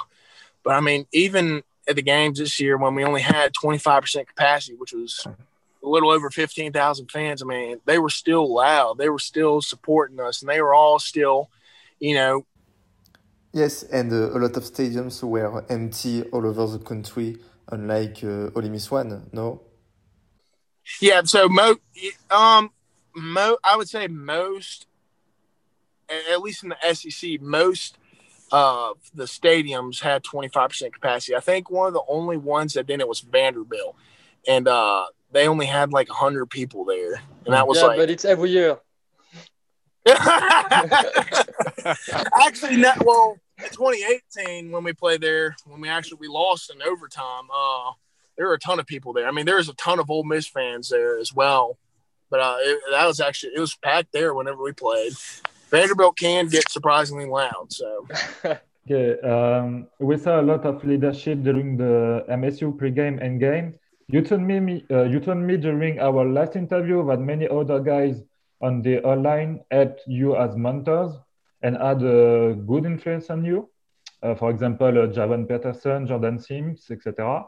but 0.64 0.74
I 0.74 0.80
mean, 0.80 1.06
even 1.12 1.62
at 1.88 1.96
the 1.96 2.02
games 2.02 2.38
this 2.38 2.60
year 2.60 2.76
when 2.76 2.94
we 2.94 3.04
only 3.04 3.22
had 3.22 3.52
25% 3.54 4.26
capacity, 4.26 4.74
which 4.76 4.92
was 4.92 5.26
a 5.88 5.90
little 5.90 6.10
over 6.10 6.30
15,000 6.30 7.10
fans. 7.10 7.42
I 7.42 7.46
mean, 7.46 7.80
they 7.86 7.98
were 7.98 8.10
still 8.10 8.52
loud. 8.52 8.98
They 8.98 9.08
were 9.08 9.18
still 9.18 9.60
supporting 9.62 10.20
us, 10.20 10.42
and 10.42 10.48
they 10.48 10.60
were 10.60 10.74
all 10.74 10.98
still, 10.98 11.50
you 11.98 12.14
know. 12.14 12.46
Yes, 13.52 13.82
and 13.82 14.12
uh, 14.12 14.36
a 14.36 14.38
lot 14.38 14.56
of 14.56 14.64
stadiums 14.64 15.22
were 15.22 15.64
empty 15.70 16.22
all 16.24 16.46
over 16.46 16.66
the 16.66 16.84
country, 16.84 17.38
unlike 17.72 18.22
uh, 18.22 18.50
Ole 18.54 18.68
Miss 18.68 18.90
One, 18.90 19.28
no? 19.32 19.62
Yeah, 21.00 21.22
so 21.24 21.48
mo, 21.48 21.76
um, 22.30 22.70
mo, 23.14 23.58
I 23.64 23.76
would 23.76 23.88
say 23.88 24.06
most, 24.06 24.86
at 26.30 26.40
least 26.40 26.62
in 26.62 26.70
the 26.70 26.94
SEC, 26.94 27.40
most 27.40 27.98
of 28.50 28.98
the 29.14 29.24
stadiums 29.24 30.00
had 30.00 30.22
25% 30.22 30.92
capacity. 30.92 31.34
I 31.34 31.40
think 31.40 31.70
one 31.70 31.88
of 31.88 31.94
the 31.94 32.02
only 32.08 32.36
ones 32.36 32.74
that 32.74 32.86
didn't 32.86 33.08
was 33.08 33.20
Vanderbilt. 33.20 33.94
And 34.46 34.66
uh, 34.66 35.06
they 35.32 35.48
only 35.48 35.66
had 35.66 35.92
like 35.92 36.08
100 36.08 36.46
people 36.46 36.84
there. 36.84 37.14
And 37.44 37.54
that 37.54 37.66
was 37.66 37.78
yeah, 37.78 37.84
like. 37.84 37.98
but 37.98 38.10
it's 38.10 38.24
every 38.24 38.50
year. 38.50 38.78
actually, 42.40 42.76
not, 42.76 43.04
well, 43.04 43.36
in 43.58 43.68
2018, 43.70 44.70
when 44.70 44.84
we 44.84 44.92
played 44.92 45.20
there, 45.20 45.54
when 45.66 45.80
we 45.80 45.88
actually 45.88 46.18
we 46.20 46.28
lost 46.28 46.70
in 46.70 46.80
overtime, 46.82 47.44
uh, 47.52 47.92
there 48.36 48.46
were 48.46 48.54
a 48.54 48.58
ton 48.58 48.78
of 48.80 48.86
people 48.86 49.12
there. 49.12 49.28
I 49.28 49.32
mean, 49.32 49.44
there 49.44 49.56
was 49.56 49.68
a 49.68 49.74
ton 49.74 49.98
of 49.98 50.10
Ole 50.10 50.24
Miss 50.24 50.46
fans 50.46 50.88
there 50.88 51.18
as 51.18 51.34
well. 51.34 51.76
But 52.30 52.40
uh, 52.40 52.56
it, 52.60 52.80
that 52.90 53.06
was 53.06 53.20
actually 53.20 53.52
it 53.56 53.60
was 53.60 53.74
packed 53.74 54.12
there 54.12 54.34
whenever 54.34 54.62
we 54.62 54.72
played. 54.72 55.12
Vanderbilt 55.70 56.16
can 56.18 56.48
get 56.48 56.70
surprisingly 56.70 57.26
loud. 57.26 57.66
So. 57.70 58.06
okay, 58.90 59.20
um, 59.20 59.88
we 59.98 60.16
saw 60.16 60.40
a 60.40 60.42
lot 60.42 60.64
of 60.64 60.84
leadership 60.84 61.42
during 61.42 61.76
the 61.76 62.24
MSU 62.30 62.76
pregame 62.76 63.22
and 63.22 63.40
game. 63.40 63.74
You 64.10 64.22
told 64.22 64.40
me, 64.40 64.84
uh, 64.90 65.02
you 65.02 65.20
told 65.20 65.38
me 65.38 65.58
during 65.58 66.00
our 66.00 66.24
last 66.24 66.56
interview 66.56 67.06
that 67.08 67.20
many 67.20 67.46
other 67.46 67.78
guys 67.78 68.22
on 68.62 68.80
the 68.80 69.02
O 69.02 69.12
line 69.12 69.60
had 69.70 70.00
you 70.06 70.34
as 70.34 70.56
mentors 70.56 71.12
and 71.62 71.76
had 71.76 72.02
a 72.02 72.54
good 72.54 72.86
influence 72.86 73.28
on 73.28 73.44
you. 73.44 73.68
Uh, 74.22 74.34
for 74.34 74.50
example, 74.50 74.88
uh, 74.88 75.06
Javon 75.08 75.46
Patterson, 75.46 76.06
Jordan 76.06 76.38
Sims, 76.38 76.90
etc. 76.90 77.44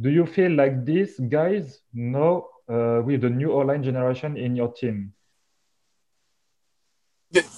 Do 0.00 0.10
you 0.10 0.26
feel 0.26 0.52
like 0.52 0.84
these 0.84 1.18
guys 1.18 1.80
know 1.94 2.48
uh, 2.68 3.00
with 3.02 3.22
the 3.22 3.30
new 3.30 3.50
O 3.50 3.58
line 3.60 3.82
generation 3.82 4.36
in 4.36 4.54
your 4.54 4.70
team? 4.70 5.14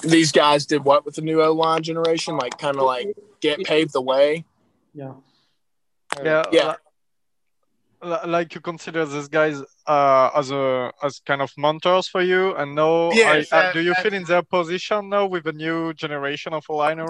These 0.03 0.31
guys 0.31 0.65
did 0.65 0.85
what 0.85 1.05
with 1.05 1.17
the 1.17 1.23
new 1.23 1.43
O 1.43 1.53
line 1.53 1.83
generation? 1.83 2.37
Like, 2.37 2.57
kind 2.57 2.77
of 2.77 2.85
like 2.85 3.17
get 3.41 3.59
paved 3.65 3.93
the 3.93 4.01
way. 4.01 4.45
Yeah. 4.95 5.15
Yeah. 6.23 6.45
Yeah 6.53 6.75
like 8.27 8.55
you 8.55 8.61
consider 8.61 9.05
these 9.07 9.29
guys 9.29 9.63
uh, 9.87 10.31
as 10.35 10.51
a 10.51 10.93
as 11.03 11.21
kind 11.27 11.43
of 11.43 11.51
mentors 11.57 12.09
for 12.09 12.23
you? 12.23 12.55
And 12.57 12.75
now 12.75 13.11
yes, 13.13 13.53
I, 13.53 13.57
uh, 13.59 13.73
do 13.73 13.81
you 13.81 13.95
feel 13.95 14.15
in 14.15 14.25
their 14.25 14.43
position 14.43 15.09
now 15.09 15.27
with 15.27 15.45
the 15.45 15.53
new 15.53 15.93
generation 15.95 16.53
of 16.53 16.65
liner 16.69 17.07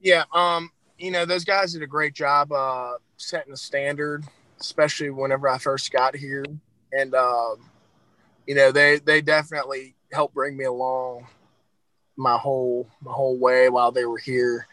yeah 0.00 0.24
um 0.32 0.70
you 0.96 1.10
know 1.10 1.24
those 1.24 1.44
guys 1.44 1.72
did 1.72 1.82
a 1.82 1.86
great 1.86 2.14
job 2.14 2.52
uh 2.52 2.92
setting 3.16 3.50
the 3.50 3.56
standard 3.56 4.24
especially 4.60 5.10
whenever 5.10 5.48
i 5.48 5.58
first 5.58 5.92
got 5.92 6.14
here. 6.14 6.44
And 6.92 7.14
um 7.14 7.70
you 8.46 8.54
know 8.54 8.72
they 8.72 8.98
they 8.98 9.20
definitely 9.20 9.94
helped 10.12 10.34
bring 10.34 10.56
me 10.56 10.64
along 10.64 11.26
my 12.16 12.36
whole 12.36 12.88
my 13.02 13.12
whole 13.12 13.38
way 13.38 13.68
while 13.68 13.92
they 13.92 14.04
were 14.04 14.18
here. 14.18 14.66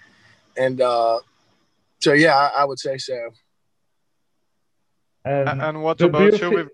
And 0.58 0.82
uh 0.82 1.20
so 2.00 2.14
yeah 2.14 2.36
I, 2.36 2.62
I 2.62 2.66
would 2.66 2.80
say 2.80 2.98
so 2.98 3.32
and, 5.26 5.62
and 5.62 5.84
what 5.84 6.00
about 6.02 6.40
you, 6.40 6.52
with 6.52 6.70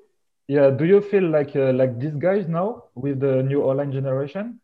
Yeah, 0.47 0.69
do 0.69 0.83
you 0.83 1.01
feel 1.01 1.29
like 1.29 1.55
uh, 1.55 1.71
like 1.71 1.97
these 1.97 2.15
guys 2.15 2.47
now 2.47 2.83
with 2.93 3.21
the 3.21 3.41
new 3.43 3.63
O 3.63 3.69
line 3.69 3.91
generation? 3.91 4.59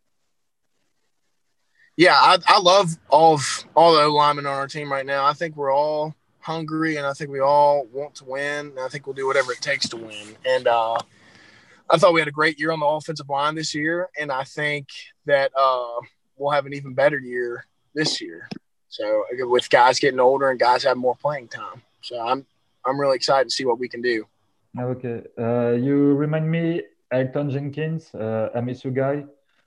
Yeah, 1.95 2.15
I, 2.15 2.37
I 2.45 2.59
love 2.59 2.97
all 3.09 3.35
of 3.35 3.65
all 3.75 3.95
the 3.95 4.07
linemen 4.07 4.45
on 4.45 4.53
our 4.53 4.67
team 4.67 4.91
right 4.91 5.05
now. 5.05 5.25
I 5.25 5.33
think 5.33 5.55
we're 5.55 5.73
all 5.73 6.13
hungry, 6.39 6.97
and 6.97 7.05
I 7.05 7.13
think 7.13 7.31
we 7.31 7.39
all 7.39 7.85
want 7.91 8.15
to 8.15 8.25
win. 8.25 8.67
And 8.67 8.79
I 8.79 8.89
think 8.89 9.07
we'll 9.07 9.13
do 9.13 9.27
whatever 9.27 9.53
it 9.53 9.61
takes 9.61 9.87
to 9.89 9.97
win. 9.97 10.35
And 10.45 10.67
uh, 10.67 10.97
I 11.89 11.97
thought 11.97 12.13
we 12.13 12.19
had 12.19 12.27
a 12.27 12.31
great 12.31 12.59
year 12.59 12.71
on 12.71 12.81
the 12.81 12.85
offensive 12.85 13.29
line 13.29 13.55
this 13.55 13.73
year, 13.73 14.09
and 14.19 14.29
I 14.31 14.43
think 14.43 14.89
that 15.25 15.51
uh, 15.57 16.01
we'll 16.35 16.51
have 16.51 16.65
an 16.65 16.73
even 16.73 16.93
better 16.93 17.17
year 17.17 17.65
this 17.95 18.19
year. 18.19 18.49
So 18.89 19.23
with 19.31 19.69
guys 19.69 19.99
getting 19.99 20.19
older 20.19 20.49
and 20.49 20.59
guys 20.59 20.83
having 20.83 21.01
more 21.01 21.15
playing 21.15 21.47
time, 21.47 21.81
so 22.01 22.19
I'm 22.19 22.45
I'm 22.87 22.99
really 22.99 23.15
excited 23.15 23.49
to 23.49 23.53
see 23.53 23.65
what 23.65 23.79
we 23.79 23.89
can 23.89 24.01
do. 24.01 24.25
Okay, 24.79 25.23
uh, 25.39 25.71
you 25.71 26.13
remind 26.13 26.49
me 26.49 26.83
Elgton 27.11 27.49
Jenkins, 27.49 28.13
uh, 28.13 28.49
MSU 28.55 28.93
guy, 28.93 29.25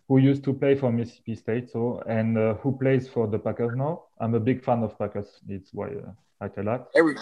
who 0.09 0.19
used 0.19 0.45
to 0.45 0.53
play 0.53 0.75
for 0.75 0.93
Mississippi 0.93 1.35
State, 1.35 1.71
so 1.71 2.03
and 2.07 2.39
uh, 2.39 2.55
who 2.55 2.77
plays 2.77 3.09
for 3.09 3.27
the 3.27 3.39
Packers 3.39 3.77
now. 3.77 4.05
I'm 4.21 4.35
a 4.35 4.41
big 4.41 4.63
fan 4.63 4.83
of 4.83 4.99
Packers. 4.99 5.41
It's 5.49 5.73
why 5.73 5.89
uh, 5.89 6.13
I 6.41 6.49
tell 6.49 6.65
that. 6.65 6.87
Go. 6.95 7.15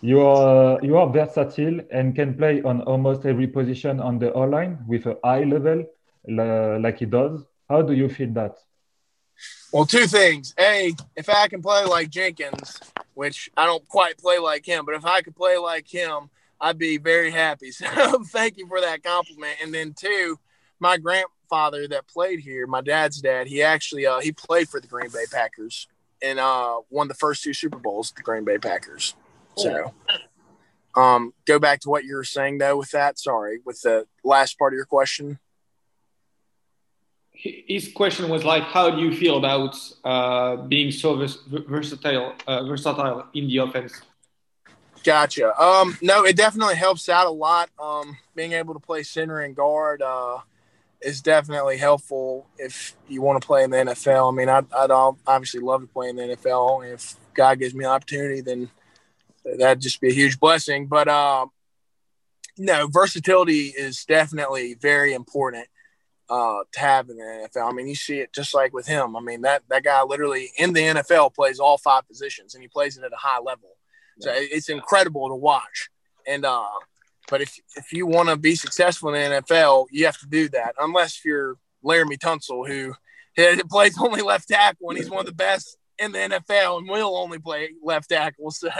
You 0.00 0.20
are 0.20 0.80
you 0.82 0.96
are 0.96 1.08
versatile 1.12 1.80
and 1.92 2.14
can 2.14 2.34
play 2.34 2.60
on 2.62 2.80
almost 2.82 3.24
every 3.24 3.46
position 3.46 4.00
on 4.00 4.18
the 4.18 4.32
O 4.32 4.40
line 4.40 4.78
with 4.88 5.06
a 5.06 5.16
high 5.22 5.44
level, 5.44 5.84
like 6.26 6.98
he 6.98 7.06
does. 7.06 7.44
How 7.68 7.82
do 7.82 7.92
you 7.92 8.08
feel 8.08 8.32
that? 8.32 8.56
Well, 9.72 9.86
two 9.86 10.06
things. 10.06 10.54
A, 10.58 10.94
if 11.16 11.28
I 11.28 11.48
can 11.48 11.62
play 11.62 11.84
like 11.84 12.10
Jenkins, 12.10 12.78
which 13.14 13.50
I 13.56 13.64
don't 13.64 13.86
quite 13.88 14.18
play 14.18 14.38
like 14.38 14.66
him, 14.66 14.84
but 14.84 14.94
if 14.94 15.04
I 15.04 15.22
could 15.22 15.34
play 15.34 15.56
like 15.56 15.86
him, 15.86 16.30
I'd 16.60 16.78
be 16.78 16.98
very 16.98 17.30
happy. 17.30 17.72
So 17.82 18.22
thank 18.24 18.56
you 18.56 18.66
for 18.68 18.80
that 18.80 19.02
compliment. 19.02 19.56
And 19.62 19.74
then 19.74 19.94
two, 19.94 20.38
my 20.78 20.96
grandfather 20.96 21.88
that 21.88 22.06
played 22.06 22.40
here, 22.40 22.66
my 22.66 22.80
dad's 22.80 23.20
dad, 23.20 23.46
he 23.46 23.62
actually 23.62 24.06
uh, 24.06 24.20
he 24.20 24.32
played 24.32 24.68
for 24.68 24.80
the 24.80 24.86
Green 24.86 25.10
Bay 25.10 25.24
Packers 25.30 25.88
and 26.22 26.38
uh, 26.38 26.80
won 26.90 27.08
the 27.08 27.14
first 27.14 27.42
two 27.42 27.52
Super 27.52 27.78
Bowls, 27.78 28.12
the 28.16 28.22
Green 28.22 28.44
Bay 28.44 28.58
Packers. 28.58 29.14
So, 29.56 29.92
um, 30.96 31.34
go 31.46 31.58
back 31.58 31.80
to 31.80 31.90
what 31.90 32.04
you 32.04 32.14
were 32.14 32.24
saying 32.24 32.58
though. 32.58 32.76
With 32.76 32.90
that, 32.92 33.18
sorry, 33.18 33.60
with 33.64 33.80
the 33.82 34.06
last 34.24 34.58
part 34.58 34.72
of 34.72 34.76
your 34.76 34.86
question. 34.86 35.38
His 37.42 37.90
question 37.92 38.28
was 38.28 38.44
like, 38.44 38.62
how 38.62 38.88
do 38.88 39.00
you 39.00 39.16
feel 39.16 39.36
about 39.36 39.76
uh, 40.04 40.56
being 40.56 40.92
so 40.92 41.16
versatile, 41.16 42.34
uh, 42.46 42.64
versatile 42.64 43.26
in 43.34 43.48
the 43.48 43.56
offense? 43.56 44.00
Gotcha. 45.02 45.60
Um, 45.60 45.98
no, 46.00 46.24
it 46.24 46.36
definitely 46.36 46.76
helps 46.76 47.08
out 47.08 47.26
a 47.26 47.30
lot. 47.30 47.68
Um, 47.82 48.16
being 48.36 48.52
able 48.52 48.74
to 48.74 48.80
play 48.80 49.02
center 49.02 49.40
and 49.40 49.56
guard 49.56 50.02
uh, 50.02 50.38
is 51.00 51.20
definitely 51.20 51.78
helpful 51.78 52.46
if 52.58 52.94
you 53.08 53.20
want 53.22 53.42
to 53.42 53.46
play 53.46 53.64
in 53.64 53.70
the 53.70 53.78
NFL. 53.78 54.32
I 54.32 54.36
mean, 54.36 54.48
I'd, 54.48 54.72
I'd 54.72 54.92
obviously 54.92 55.58
love 55.58 55.80
to 55.80 55.88
play 55.88 56.10
in 56.10 56.16
the 56.16 56.36
NFL. 56.36 56.92
If 56.94 57.16
God 57.34 57.58
gives 57.58 57.74
me 57.74 57.84
an 57.84 57.90
opportunity, 57.90 58.40
then 58.40 58.70
that'd 59.58 59.82
just 59.82 60.00
be 60.00 60.10
a 60.10 60.14
huge 60.14 60.38
blessing. 60.38 60.86
But 60.86 61.08
uh, 61.08 61.46
no, 62.56 62.86
versatility 62.86 63.66
is 63.76 64.04
definitely 64.04 64.74
very 64.74 65.12
important 65.12 65.66
uh, 66.32 66.64
to 66.72 66.80
have 66.80 67.10
in 67.10 67.18
the 67.18 67.22
NFL. 67.22 67.70
I 67.70 67.72
mean, 67.74 67.86
you 67.86 67.94
see 67.94 68.18
it 68.18 68.32
just 68.32 68.54
like 68.54 68.72
with 68.72 68.86
him. 68.86 69.14
I 69.16 69.20
mean, 69.20 69.42
that 69.42 69.62
that 69.68 69.84
guy 69.84 70.02
literally 70.02 70.50
in 70.56 70.72
the 70.72 70.80
NFL 70.80 71.34
plays 71.34 71.60
all 71.60 71.76
five 71.76 72.08
positions, 72.08 72.54
and 72.54 72.62
he 72.62 72.68
plays 72.68 72.96
it 72.96 73.04
at 73.04 73.12
a 73.12 73.16
high 73.16 73.40
level. 73.40 73.76
So 74.20 74.30
it's 74.34 74.70
incredible 74.70 75.28
to 75.28 75.34
watch. 75.34 75.90
And 76.26 76.46
uh, 76.46 76.64
but 77.28 77.42
if 77.42 77.60
if 77.76 77.92
you 77.92 78.06
want 78.06 78.30
to 78.30 78.36
be 78.36 78.54
successful 78.54 79.12
in 79.12 79.30
the 79.30 79.42
NFL, 79.42 79.88
you 79.90 80.06
have 80.06 80.18
to 80.20 80.26
do 80.26 80.48
that. 80.50 80.74
Unless 80.80 81.22
you're 81.22 81.58
Laremy 81.84 82.16
Tunsil, 82.18 82.66
who 82.66 82.94
plays 83.68 83.98
only 84.00 84.22
left 84.22 84.48
tackle, 84.48 84.88
and 84.88 84.98
he's 84.98 85.10
one 85.10 85.20
of 85.20 85.26
the 85.26 85.34
best 85.34 85.76
in 85.98 86.12
the 86.12 86.18
NFL, 86.18 86.78
and 86.78 86.88
will 86.88 87.14
only 87.14 87.40
play 87.40 87.72
left 87.82 88.08
tackle. 88.08 88.50
So. 88.50 88.70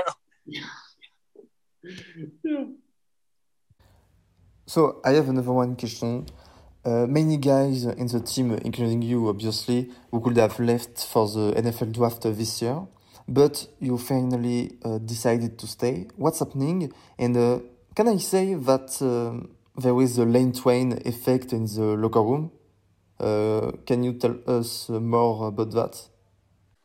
So 4.67 5.03
I 5.05 5.11
have 5.11 5.29
another 5.29 5.53
one 5.53 5.77
question. 5.77 6.27
Uh, 6.85 7.07
many 7.07 7.37
guys 7.37 7.85
in 7.85 8.07
the 8.09 8.21
team, 8.21 8.53
including 8.65 9.03
you, 9.03 9.29
obviously, 9.29 9.91
who 10.11 10.21
could 10.21 10.37
have 10.37 10.59
left 10.59 11.05
for 11.05 11.29
the 11.29 11.53
NFL 11.57 11.93
draft 11.93 12.23
this 12.23 12.61
year, 12.61 12.81
but 13.29 13.67
you 13.79 13.97
finally 13.99 14.77
uh, 14.85 14.99
decided 14.99 15.59
to 15.59 15.67
stay. 15.67 16.09
What's 16.17 16.41
happening? 16.41 16.93
And 17.19 17.37
uh, 17.37 17.61
can 17.95 18.09
I 18.09 18.17
say 18.17 18.55
that 18.55 19.01
um, 19.01 19.55
there 19.77 20.01
is 20.01 20.19
a 20.19 20.25
Lane 20.25 20.53
Train 20.53 21.01
effect 21.05 21.53
in 21.53 21.67
the 21.67 21.97
locker 21.97 22.23
room? 22.23 22.51
Uh, 23.21 23.71
can 23.87 24.03
you 24.03 24.15
tell 24.15 24.37
us 24.49 24.89
more 24.89 25.47
about 25.47 25.71
that? 25.71 26.09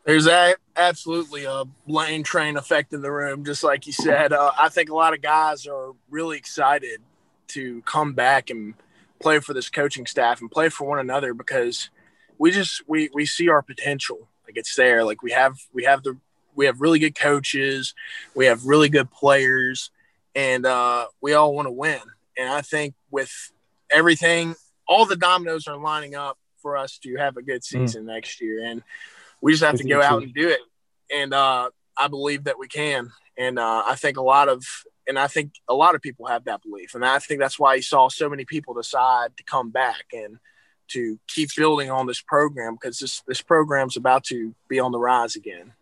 There's 0.05 0.27
a, 0.27 0.55
absolutely 0.77 1.43
a 1.43 1.63
lane 1.85 2.23
train 2.23 2.55
effect 2.55 2.93
in 2.93 3.01
the 3.01 3.11
room, 3.11 3.43
just 3.43 3.61
like 3.61 3.87
you 3.87 3.91
said. 3.91 4.31
Uh, 4.31 4.51
I 4.57 4.69
think 4.69 4.89
a 4.89 4.95
lot 4.95 5.13
of 5.13 5.21
guys 5.21 5.67
are 5.67 5.91
really 6.09 6.37
excited 6.37 7.01
to 7.49 7.81
come 7.81 8.13
back 8.13 8.49
and 8.49 8.73
play 9.19 9.39
for 9.39 9.53
this 9.53 9.69
coaching 9.69 10.05
staff 10.05 10.41
and 10.41 10.51
play 10.51 10.69
for 10.69 10.87
one 10.87 10.99
another 10.99 11.33
because 11.33 11.89
we 12.37 12.51
just 12.51 12.81
we 12.87 13.09
we 13.13 13.25
see 13.25 13.49
our 13.49 13.61
potential 13.61 14.27
like 14.45 14.57
it's 14.57 14.75
there 14.75 15.03
like 15.03 15.21
we 15.23 15.31
have 15.31 15.57
we 15.73 15.83
have 15.83 16.03
the 16.03 16.17
we 16.55 16.65
have 16.65 16.81
really 16.81 16.99
good 16.99 17.17
coaches 17.17 17.93
we 18.35 18.45
have 18.45 18.65
really 18.65 18.89
good 18.89 19.09
players 19.11 19.91
and 20.35 20.65
uh, 20.65 21.07
we 21.21 21.33
all 21.33 21.53
want 21.53 21.65
to 21.67 21.71
win 21.71 22.01
and 22.37 22.49
i 22.49 22.61
think 22.61 22.93
with 23.11 23.51
everything 23.91 24.55
all 24.87 25.05
the 25.05 25.15
dominoes 25.15 25.67
are 25.67 25.77
lining 25.77 26.15
up 26.15 26.37
for 26.61 26.77
us 26.77 26.97
to 26.97 27.15
have 27.15 27.37
a 27.37 27.41
good 27.41 27.61
hmm. 27.69 27.85
season 27.85 28.03
mm. 28.03 28.07
next 28.07 28.41
year 28.41 28.63
and 28.63 28.83
we 29.41 29.51
just 29.51 29.63
have 29.63 29.75
to 29.75 29.83
go 29.83 30.01
out 30.01 30.23
and 30.23 30.33
do 30.33 30.49
it. 30.49 30.59
And 31.13 31.33
uh, 31.33 31.69
I 31.99 32.07
believe 32.07 32.45
that 32.45 32.59
we 32.59 32.67
can. 32.67 33.11
And 33.37 33.59
uh, 33.59 33.83
I 33.85 33.95
think 33.95 34.17
a 34.17 34.21
lot 34.21 34.49
of 34.49 34.63
and 35.07 35.17
I 35.17 35.27
think 35.27 35.53
a 35.69 35.73
lot 35.73 35.95
of 35.95 36.01
people 36.01 36.25
have 36.25 36.43
that 36.45 36.61
belief. 36.61 36.93
And 36.93 37.05
I 37.05 37.19
think 37.19 37.39
that's 37.39 37.57
why 37.57 37.75
you 37.75 37.81
saw 37.81 38.09
so 38.09 38.29
many 38.29 38.43
people 38.43 38.73
decide 38.73 39.37
to 39.37 39.43
come 39.43 39.69
back 39.69 40.03
and 40.11 40.37
to 40.89 41.17
keep 41.27 41.49
building 41.55 41.89
on 41.89 42.07
this 42.07 42.21
program 42.21 42.75
because 42.75 42.99
this 42.99 43.21
this 43.27 43.41
program's 43.41 43.97
about 43.97 44.23
to 44.25 44.53
be 44.67 44.79
on 44.79 44.91
the 44.91 44.99
rise 44.99 45.35
again. 45.35 45.73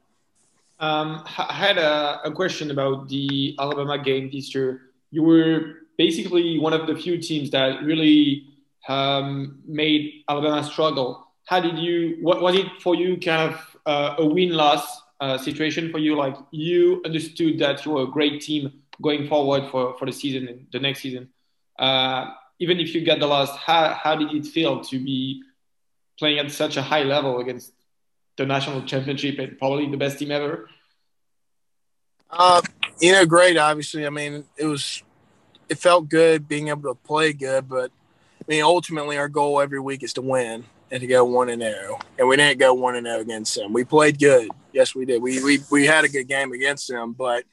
Um, 0.80 1.24
I 1.38 1.54
had 1.54 1.78
a, 1.78 2.22
a 2.26 2.32
question 2.32 2.70
about 2.70 3.08
the 3.08 3.56
Alabama 3.60 3.98
game 3.98 4.30
this 4.32 4.54
year. 4.54 4.82
You 5.10 5.24
were 5.24 5.88
basically 5.98 6.60
one 6.60 6.74
of 6.74 6.86
the 6.86 6.96
few 6.96 7.18
teams 7.18 7.50
that 7.52 7.82
really 7.84 8.48
um, 8.90 9.60
made 9.66 10.24
Alabama 10.28 10.64
struggle 10.64 11.26
how 11.46 11.60
did 11.60 11.78
you 11.78 12.18
what 12.22 12.42
was 12.42 12.56
it 12.56 12.68
for 12.82 12.96
you 12.96 13.18
kind 13.18 13.54
of 13.54 13.78
uh, 13.86 14.16
a 14.18 14.26
win 14.26 14.50
loss 14.50 15.02
uh, 15.20 15.38
situation 15.38 15.92
for 15.92 15.98
you? 15.98 16.16
Like 16.16 16.36
you 16.52 17.02
understood 17.06 17.60
that 17.60 17.86
you 17.86 17.92
were 17.94 18.04
a 18.04 18.08
great 18.08 18.42
team 18.42 18.82
going 19.02 19.28
forward 19.28 19.70
for, 19.72 19.98
for 19.98 20.06
the 20.06 20.12
season 20.12 20.68
the 20.72 20.80
next 20.80 21.02
season. 21.02 21.30
Uh, 21.78 22.32
even 22.60 22.80
if 22.80 22.96
you 22.96 23.02
get 23.02 23.20
the 23.20 23.28
loss 23.28 23.56
how, 23.58 23.94
how 23.94 24.16
did 24.16 24.32
it 24.32 24.46
feel 24.46 24.82
to 24.82 24.98
be 24.98 25.44
playing 26.18 26.40
at 26.40 26.50
such 26.52 26.78
a 26.78 26.82
high 26.82 27.04
level 27.04 27.40
against 27.40 27.74
the 28.38 28.46
national 28.46 28.82
championship 28.84 29.38
and 29.40 29.58
probably 29.60 29.90
the 29.90 29.98
best 29.98 30.20
team 30.20 30.32
ever? 30.32 30.70
Uh, 32.30 32.62
you 33.02 33.12
know 33.12 33.26
great 33.26 33.58
obviously. 33.58 34.06
I 34.06 34.10
mean 34.10 34.46
it 34.58 34.66
was 34.66 35.04
it 35.68 35.78
felt 35.78 36.08
good 36.08 36.48
being 36.48 36.70
able 36.70 36.94
to 36.94 37.00
play 37.02 37.34
good 37.34 37.68
but 37.68 37.90
i 38.40 38.44
mean 38.48 38.62
ultimately 38.62 39.18
our 39.18 39.28
goal 39.28 39.60
every 39.60 39.80
week 39.80 40.04
is 40.04 40.14
to 40.14 40.22
win 40.22 40.64
and 40.92 41.02
to 41.02 41.08
go 41.08 41.26
one 41.26 41.50
and 41.50 41.62
zero, 41.62 42.00
and 42.18 42.28
we 42.28 42.36
didn't 42.36 42.60
go 42.60 42.74
one 42.74 42.96
and 42.96 43.06
zero 43.06 43.20
against 43.20 43.56
them. 43.56 43.74
We 43.74 43.84
played 43.84 44.20
good, 44.20 44.50
yes, 44.76 44.94
we 44.94 45.06
did. 45.06 45.22
We 45.22 45.42
we 45.44 45.60
we 45.72 45.86
had 45.86 46.04
a 46.04 46.10
good 46.10 46.28
game 46.28 46.52
against 46.52 46.88
them, 46.88 47.14
but 47.14 47.46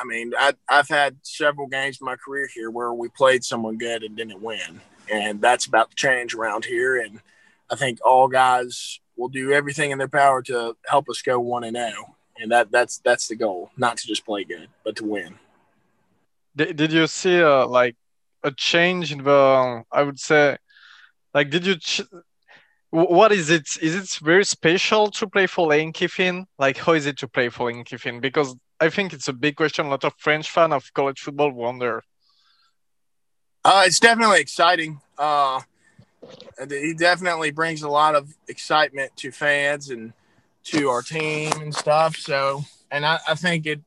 I 0.00 0.04
mean, 0.04 0.32
I, 0.36 0.54
I've 0.68 0.88
had 0.88 1.16
several 1.22 1.68
games 1.68 1.98
in 2.00 2.06
my 2.06 2.16
career 2.16 2.48
here 2.52 2.70
where 2.70 2.92
we 2.92 3.08
played 3.08 3.44
someone 3.44 3.78
good 3.78 4.02
and 4.02 4.16
didn't 4.16 4.42
win, 4.42 4.80
and 5.12 5.40
that's 5.40 5.66
about 5.66 5.90
to 5.90 5.96
change 5.96 6.34
around 6.34 6.64
here. 6.64 7.00
And 7.00 7.20
I 7.70 7.76
think 7.76 8.00
all 8.04 8.26
guys 8.26 8.98
will 9.16 9.28
do 9.28 9.52
everything 9.52 9.92
in 9.92 9.98
their 9.98 10.08
power 10.08 10.42
to 10.42 10.76
help 10.86 11.08
us 11.08 11.22
go 11.22 11.38
one 11.38 11.62
and 11.62 11.76
zero, 11.76 12.16
and 12.38 12.50
that 12.50 12.72
that's 12.72 12.98
that's 12.98 13.28
the 13.28 13.36
goal, 13.36 13.70
not 13.76 13.98
to 13.98 14.06
just 14.06 14.24
play 14.24 14.44
good, 14.44 14.68
but 14.82 14.96
to 14.96 15.04
win. 15.04 15.38
Did, 16.56 16.76
did 16.76 16.92
you 16.92 17.06
see 17.06 17.42
uh, 17.42 17.66
like 17.66 17.96
a 18.42 18.50
change 18.50 19.12
in 19.12 19.22
the 19.22 19.84
I 19.92 20.02
would 20.02 20.18
say 20.18 20.56
like, 21.34 21.50
did 21.50 21.66
you? 21.66 21.76
Ch- 21.76 22.02
what 22.94 23.32
is 23.32 23.50
it? 23.50 23.76
Is 23.82 23.96
it 23.96 24.24
very 24.24 24.44
special 24.44 25.10
to 25.10 25.26
play 25.26 25.48
for 25.48 25.66
Lane 25.66 25.92
Kiffin? 25.92 26.46
Like, 26.60 26.76
how 26.76 26.92
is 26.92 27.06
it 27.06 27.18
to 27.18 27.28
play 27.28 27.48
for 27.48 27.66
Lane 27.66 27.82
Kiffin? 27.82 28.20
Because 28.20 28.54
I 28.80 28.88
think 28.88 29.12
it's 29.12 29.26
a 29.26 29.32
big 29.32 29.56
question. 29.56 29.86
A 29.86 29.88
lot 29.88 30.04
of 30.04 30.14
French 30.16 30.48
fan 30.48 30.72
of 30.72 30.94
college 30.94 31.20
football 31.20 31.50
wonder. 31.50 32.04
Uh, 33.64 33.82
it's 33.84 33.98
definitely 33.98 34.40
exciting. 34.40 35.00
Uh, 35.18 35.60
he 36.68 36.94
definitely 36.94 37.50
brings 37.50 37.82
a 37.82 37.88
lot 37.88 38.14
of 38.14 38.32
excitement 38.46 39.10
to 39.16 39.32
fans 39.32 39.90
and 39.90 40.12
to 40.62 40.88
our 40.88 41.02
team 41.02 41.50
and 41.60 41.74
stuff. 41.74 42.14
So, 42.14 42.62
and 42.92 43.04
I, 43.04 43.18
I 43.26 43.34
think 43.34 43.66
it, 43.66 43.80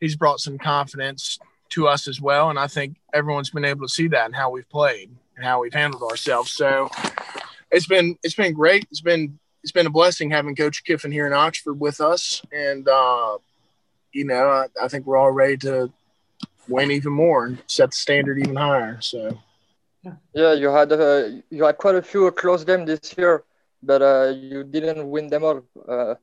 he's 0.00 0.16
brought 0.16 0.38
some 0.38 0.58
confidence 0.58 1.38
to 1.70 1.88
us 1.88 2.06
as 2.06 2.20
well. 2.20 2.50
And 2.50 2.58
I 2.58 2.66
think 2.66 2.96
everyone's 3.14 3.50
been 3.50 3.64
able 3.64 3.86
to 3.86 3.92
see 3.92 4.08
that 4.08 4.26
and 4.26 4.34
how 4.34 4.50
we've 4.50 4.68
played 4.68 5.10
and 5.36 5.44
how 5.44 5.62
we've 5.62 5.72
handled 5.72 6.02
ourselves. 6.02 6.50
So 6.50 6.90
it's 7.70 7.86
been 7.86 8.16
it's 8.22 8.34
been 8.34 8.52
great. 8.52 8.86
It's 8.90 9.00
been 9.00 9.38
it's 9.62 9.72
been 9.72 9.86
a 9.86 9.90
blessing 9.90 10.30
having 10.30 10.56
Coach 10.56 10.84
Kiffin 10.84 11.12
here 11.12 11.26
in 11.26 11.32
Oxford 11.32 11.74
with 11.74 12.00
us, 12.00 12.42
and 12.52 12.88
uh, 12.88 13.38
you 14.12 14.24
know 14.24 14.48
I, 14.48 14.66
I 14.82 14.88
think 14.88 15.06
we're 15.06 15.16
all 15.16 15.32
ready 15.32 15.56
to 15.58 15.92
win 16.68 16.90
even 16.90 17.12
more 17.12 17.46
and 17.46 17.62
set 17.66 17.90
the 17.90 17.96
standard 17.96 18.38
even 18.38 18.56
higher. 18.56 19.00
So 19.00 19.38
yeah, 20.34 20.54
you 20.54 20.68
had 20.70 20.92
uh, 20.92 21.28
you 21.50 21.64
had 21.64 21.76
quite 21.78 21.96
a 21.96 22.02
few 22.02 22.30
close 22.30 22.64
games 22.64 22.86
this 22.86 23.14
year, 23.18 23.44
but 23.82 24.02
uh, 24.02 24.32
you 24.34 24.64
didn't 24.64 25.08
win 25.08 25.28
them 25.28 25.44
all, 25.44 25.62
uh, 25.88 26.14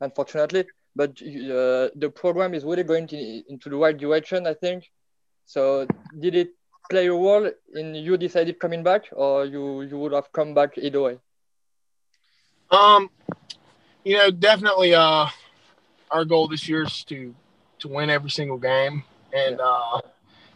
unfortunately. 0.00 0.66
But 0.96 1.10
uh, 1.10 1.90
the 1.96 2.12
program 2.14 2.54
is 2.54 2.64
really 2.64 2.84
going 2.84 3.08
to, 3.08 3.16
into 3.48 3.68
the 3.68 3.76
right 3.76 3.96
direction, 3.96 4.46
I 4.46 4.54
think. 4.54 4.90
So, 5.44 5.88
did 6.20 6.36
it 6.36 6.50
play 6.90 7.06
a 7.06 7.12
role 7.12 7.50
in 7.74 7.94
you 7.94 8.16
decided 8.16 8.58
coming 8.58 8.82
back, 8.82 9.04
or 9.12 9.44
you 9.44 9.82
you 9.82 9.98
would 9.98 10.12
have 10.12 10.32
come 10.32 10.54
back 10.54 10.76
either 10.78 11.00
way? 11.00 11.18
Um, 12.70 13.10
you 14.04 14.16
know, 14.16 14.30
definitely. 14.30 14.94
Uh, 14.94 15.26
our 16.10 16.24
goal 16.24 16.48
this 16.48 16.68
year 16.68 16.84
is 16.84 17.04
to 17.04 17.34
to 17.80 17.88
win 17.88 18.10
every 18.10 18.30
single 18.30 18.58
game, 18.58 19.02
and 19.32 19.60
uh, 19.60 20.00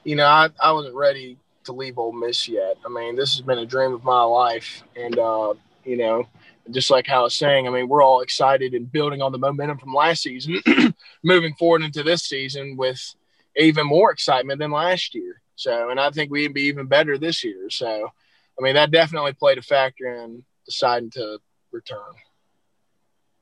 you 0.04 0.16
know, 0.16 0.26
I 0.26 0.48
I 0.62 0.72
wasn't 0.72 0.94
ready 0.94 1.38
to 1.64 1.72
leave 1.72 1.98
Ole 1.98 2.12
Miss 2.12 2.48
yet. 2.48 2.76
I 2.84 2.88
mean, 2.88 3.16
this 3.16 3.36
has 3.36 3.42
been 3.42 3.58
a 3.58 3.66
dream 3.66 3.92
of 3.92 4.04
my 4.04 4.22
life, 4.22 4.82
and 4.96 5.18
uh, 5.18 5.54
you 5.84 5.96
know, 5.96 6.28
just 6.70 6.90
like 6.90 7.06
how 7.06 7.20
I 7.20 7.24
was 7.24 7.36
saying, 7.36 7.66
I 7.66 7.70
mean, 7.70 7.88
we're 7.88 8.02
all 8.02 8.20
excited 8.20 8.74
and 8.74 8.90
building 8.90 9.22
on 9.22 9.32
the 9.32 9.38
momentum 9.38 9.78
from 9.78 9.94
last 9.94 10.22
season, 10.22 10.62
moving 11.22 11.54
forward 11.54 11.82
into 11.82 12.02
this 12.02 12.24
season 12.24 12.76
with 12.76 13.14
even 13.56 13.86
more 13.86 14.10
excitement 14.10 14.60
than 14.60 14.70
last 14.70 15.14
year. 15.14 15.40
So, 15.58 15.90
and 15.90 15.98
I 15.98 16.10
think 16.10 16.30
we'd 16.30 16.54
be 16.54 16.62
even 16.62 16.86
better 16.86 17.18
this 17.18 17.42
year. 17.42 17.68
So, 17.68 18.12
I 18.56 18.62
mean, 18.62 18.74
that 18.74 18.92
definitely 18.92 19.32
played 19.32 19.58
a 19.58 19.62
factor 19.62 20.06
in 20.22 20.44
deciding 20.64 21.10
to 21.10 21.40
return. 21.72 22.12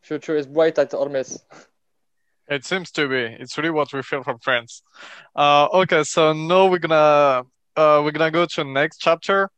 Future 0.01 0.37
is 0.37 0.47
bright 0.47 0.79
at 0.79 0.95
Ole 0.95 1.11
Miss. 1.11 1.39
It 2.49 2.65
seems 2.65 2.91
to 2.93 3.07
be. 3.07 3.23
It's 3.39 3.59
really 3.59 3.71
what 3.71 3.93
we 3.93 4.03
feel 4.03 4.23
from 4.23 4.39
France. 4.39 4.83
Uh, 5.35 5.67
okay, 5.75 6.05
so 6.05 6.33
now 6.33 6.67
we're 6.69 6.79
gonna 6.79 7.45
uh, 7.77 8.01
we're 8.03 8.13
gonna 8.13 8.31
go 8.31 8.47
to 8.47 8.65
the 8.65 8.71
next 8.71 8.99
chapter. 8.99 9.51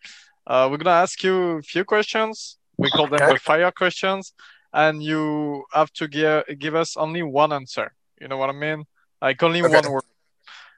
Uh, 0.45 0.67
we're 0.69 0.79
gonna 0.79 0.97
ask 1.03 1.23
you 1.23 1.59
a 1.59 1.63
few 1.63 1.85
questions. 1.85 2.59
We 2.77 2.91
call 2.91 3.07
them 3.07 3.21
the 3.29 3.39
fire 3.39 3.71
questions, 3.71 4.33
and 4.73 5.01
you 5.03 5.65
have 5.73 5.93
to 5.93 6.09
give 6.09 6.45
give 6.59 6.75
us 6.75 6.97
only 6.97 7.23
one 7.23 7.53
answer. 7.53 7.93
You 8.21 8.27
know 8.27 8.37
what 8.39 8.51
I 8.51 8.55
mean? 8.55 8.85
Like 9.23 9.41
only 9.43 9.63
Okay. 9.63 9.75
one 9.75 9.91
word. 9.93 10.03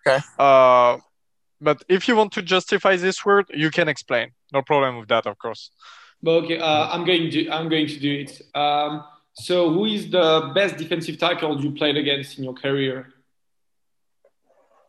Okay. 0.07 0.21
Uh, 0.39 0.99
but 1.61 1.83
if 1.89 2.09
you 2.09 2.17
want 2.17 2.33
to 2.33 2.43
justify 2.43 2.97
this 2.97 3.25
word, 3.25 3.47
you 3.51 3.71
can 3.71 3.89
explain. 3.89 4.33
No 4.53 4.63
problem 4.63 4.99
with 4.99 5.09
that, 5.09 5.27
of 5.27 5.39
course. 5.39 5.71
But 6.23 6.45
okay, 6.45 6.59
uh, 6.59 6.89
I'm 6.89 7.05
going 7.05 7.31
to 7.31 7.49
I'm 7.51 7.69
going 7.69 7.87
to 7.87 7.99
do 7.99 8.13
it. 8.25 8.43
Um, 8.55 9.05
so, 9.33 9.71
who 9.73 9.85
is 9.87 10.11
the 10.11 10.51
best 10.55 10.77
defensive 10.77 11.19
tackle 11.19 11.61
you 11.63 11.71
played 11.73 11.97
against 11.97 12.39
in 12.39 12.45
your 12.45 12.55
career? 12.55 13.13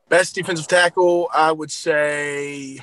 Best 0.10 0.36
defensive 0.36 0.68
tackle, 0.68 1.30
I 1.34 1.52
would 1.54 1.72
say 1.72 2.80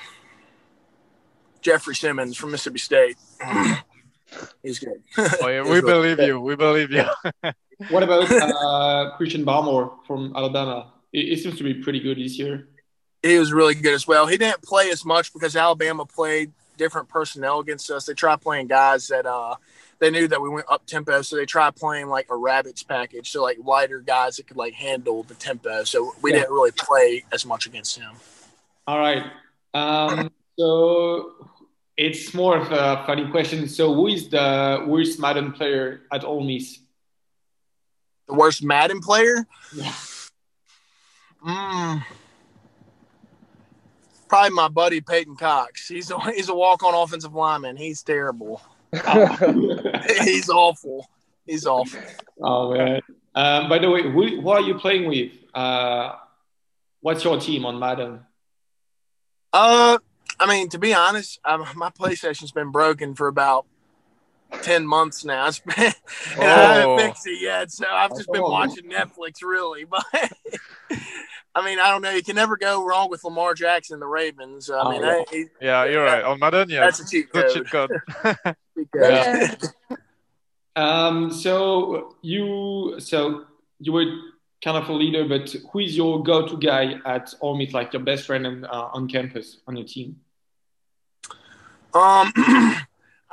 Jeffrey 1.60 1.94
Simmons 1.94 2.36
from 2.36 2.52
Mississippi 2.52 2.78
State. 2.78 3.16
He's 4.62 4.78
good. 4.78 5.02
Oh, 5.42 5.48
yeah, 5.48 5.62
He's 5.62 5.70
we 5.70 5.80
really 5.80 5.80
believe 5.80 6.16
good. 6.16 6.26
you. 6.26 6.40
We 6.40 6.56
believe 6.56 6.90
you. 6.90 7.04
What 7.90 8.02
about 8.02 8.30
uh, 8.32 9.16
Christian 9.16 9.44
Barmore 9.44 9.98
from 10.06 10.32
Alabama? 10.34 10.92
It, 11.12 11.32
it 11.32 11.38
seems 11.40 11.58
to 11.58 11.64
be 11.64 11.74
pretty 11.74 12.00
good 12.00 12.18
this 12.18 12.38
year. 12.38 12.68
He 13.22 13.38
was 13.38 13.52
really 13.52 13.74
good 13.74 13.94
as 13.94 14.06
well. 14.06 14.26
He 14.26 14.36
didn't 14.36 14.62
play 14.62 14.90
as 14.90 15.04
much 15.04 15.32
because 15.32 15.56
Alabama 15.56 16.04
played 16.06 16.52
different 16.76 17.08
personnel 17.08 17.58
against 17.58 17.90
us. 17.90 18.06
They 18.06 18.14
tried 18.14 18.40
playing 18.40 18.68
guys 18.68 19.08
that 19.08 19.26
uh 19.26 19.56
they 19.98 20.10
knew 20.10 20.28
that 20.28 20.40
we 20.40 20.48
went 20.48 20.66
up 20.70 20.86
tempo, 20.86 21.22
so 21.22 21.34
they 21.34 21.44
tried 21.44 21.74
playing 21.74 22.06
like 22.06 22.28
a 22.30 22.36
rabbits 22.36 22.84
package, 22.84 23.30
so 23.32 23.42
like 23.42 23.58
lighter 23.64 23.98
guys 24.00 24.36
that 24.36 24.46
could 24.46 24.56
like 24.56 24.74
handle 24.74 25.24
the 25.24 25.34
tempo. 25.34 25.82
So 25.82 26.12
we 26.22 26.30
Yeah. 26.30 26.40
didn't 26.40 26.52
really 26.54 26.70
play 26.70 27.24
as 27.32 27.44
much 27.44 27.66
against 27.66 27.98
him. 27.98 28.12
All 28.86 29.00
right. 29.00 29.24
Um, 29.74 30.30
so 30.56 31.48
it's 31.96 32.32
more 32.32 32.56
of 32.58 32.70
a 32.70 33.02
funny 33.06 33.28
question. 33.28 33.68
So, 33.68 33.92
who 33.92 34.06
is 34.06 34.28
the 34.28 34.84
worst 34.86 35.18
Madden 35.18 35.50
player 35.50 36.02
at 36.12 36.22
Ole 36.24 36.44
Miss? 36.44 36.78
The 38.28 38.34
worst 38.34 38.62
Madden 38.62 39.00
player? 39.00 39.46
Yeah. 39.74 39.92
Mm. 41.44 42.04
Probably 44.28 44.50
my 44.50 44.68
buddy 44.68 45.00
Peyton 45.00 45.36
Cox. 45.36 45.88
He's 45.88 46.10
a 46.10 46.18
he's 46.32 46.48
a 46.48 46.54
walk 46.54 46.82
on 46.82 46.94
offensive 46.94 47.34
lineman. 47.34 47.76
He's 47.76 48.02
terrible. 48.02 48.60
he's 48.92 50.48
awful. 50.48 51.08
He's 51.46 51.66
awful. 51.66 52.00
Oh 52.42 52.72
man! 52.74 53.00
Um, 53.34 53.68
by 53.68 53.78
the 53.78 53.90
way, 53.90 54.02
who, 54.02 54.40
who 54.40 54.48
are 54.50 54.60
you 54.60 54.74
playing 54.78 55.08
with? 55.08 55.32
Uh, 55.54 56.14
what's 57.00 57.24
your 57.24 57.38
team 57.40 57.64
on 57.66 57.78
Madden? 57.78 58.20
Uh, 59.52 59.98
I 60.38 60.46
mean, 60.46 60.68
to 60.70 60.78
be 60.78 60.92
honest, 60.94 61.40
um, 61.44 61.64
my 61.74 61.90
PlayStation's 61.90 62.52
been 62.52 62.70
broken 62.70 63.14
for 63.14 63.28
about 63.28 63.66
ten 64.62 64.86
months 64.86 65.24
now. 65.24 65.46
It's 65.48 65.60
been, 65.60 65.74
and 66.36 66.42
I 66.42 66.82
Oh. 66.82 66.96
haven't 66.96 66.98
fixed 67.06 67.26
it 67.26 67.40
yet, 67.40 67.70
so 67.72 67.86
I've 67.90 68.10
just 68.10 68.30
been 68.30 68.42
Oh. 68.42 68.50
watching 68.50 68.90
Netflix, 68.90 69.42
really. 69.42 69.84
But 69.90 70.04
I 71.54 71.64
mean, 71.64 71.78
I 71.80 71.90
don't 71.90 72.02
know. 72.02 72.10
You 72.10 72.22
can 72.22 72.36
never 72.36 72.56
go 72.56 72.84
wrong 72.84 73.10
with 73.10 73.24
Lamar 73.24 73.54
Jackson 73.54 73.94
and 73.94 74.02
the 74.02 74.06
Ravens. 74.06 74.70
I 74.70 74.78
Oh, 74.80 74.90
mean, 74.90 75.00
yeah. 75.02 75.06
that- 75.18 75.28
he- 75.30 75.44
yeah, 75.60 75.84
you're 75.86 76.04
right. 76.04 76.22
On 76.22 76.38
Madden, 76.38 76.70
yeah, 76.70 76.80
that's 76.80 77.00
a 77.00 77.08
cheat 77.08 77.32
code. 77.32 77.50
cheat 77.52 77.70
code. 77.70 77.90
Cheat 78.76 78.88
code. 78.92 79.02
Yeah. 79.02 79.54
Um, 80.76 81.32
so 81.32 82.14
you 82.22 83.00
so 83.00 83.46
you 83.80 83.92
were 83.92 84.04
kind 84.62 84.76
of 84.76 84.88
a 84.88 84.92
leader, 84.92 85.24
but 85.26 85.52
who 85.72 85.80
is 85.80 85.96
your 85.96 86.22
go-to 86.22 86.56
guy 86.56 87.00
at 87.04 87.34
Ole 87.40 87.56
Miss, 87.58 87.72
like 87.74 87.92
your 87.92 88.02
best 88.02 88.26
friend 88.26 88.46
on, 88.46 88.64
uh, 88.64 88.88
on 88.92 89.08
campus 89.08 89.56
on 89.66 89.76
your 89.76 89.84
team? 89.86 90.20
Um, 91.94 92.32
I 92.36 92.84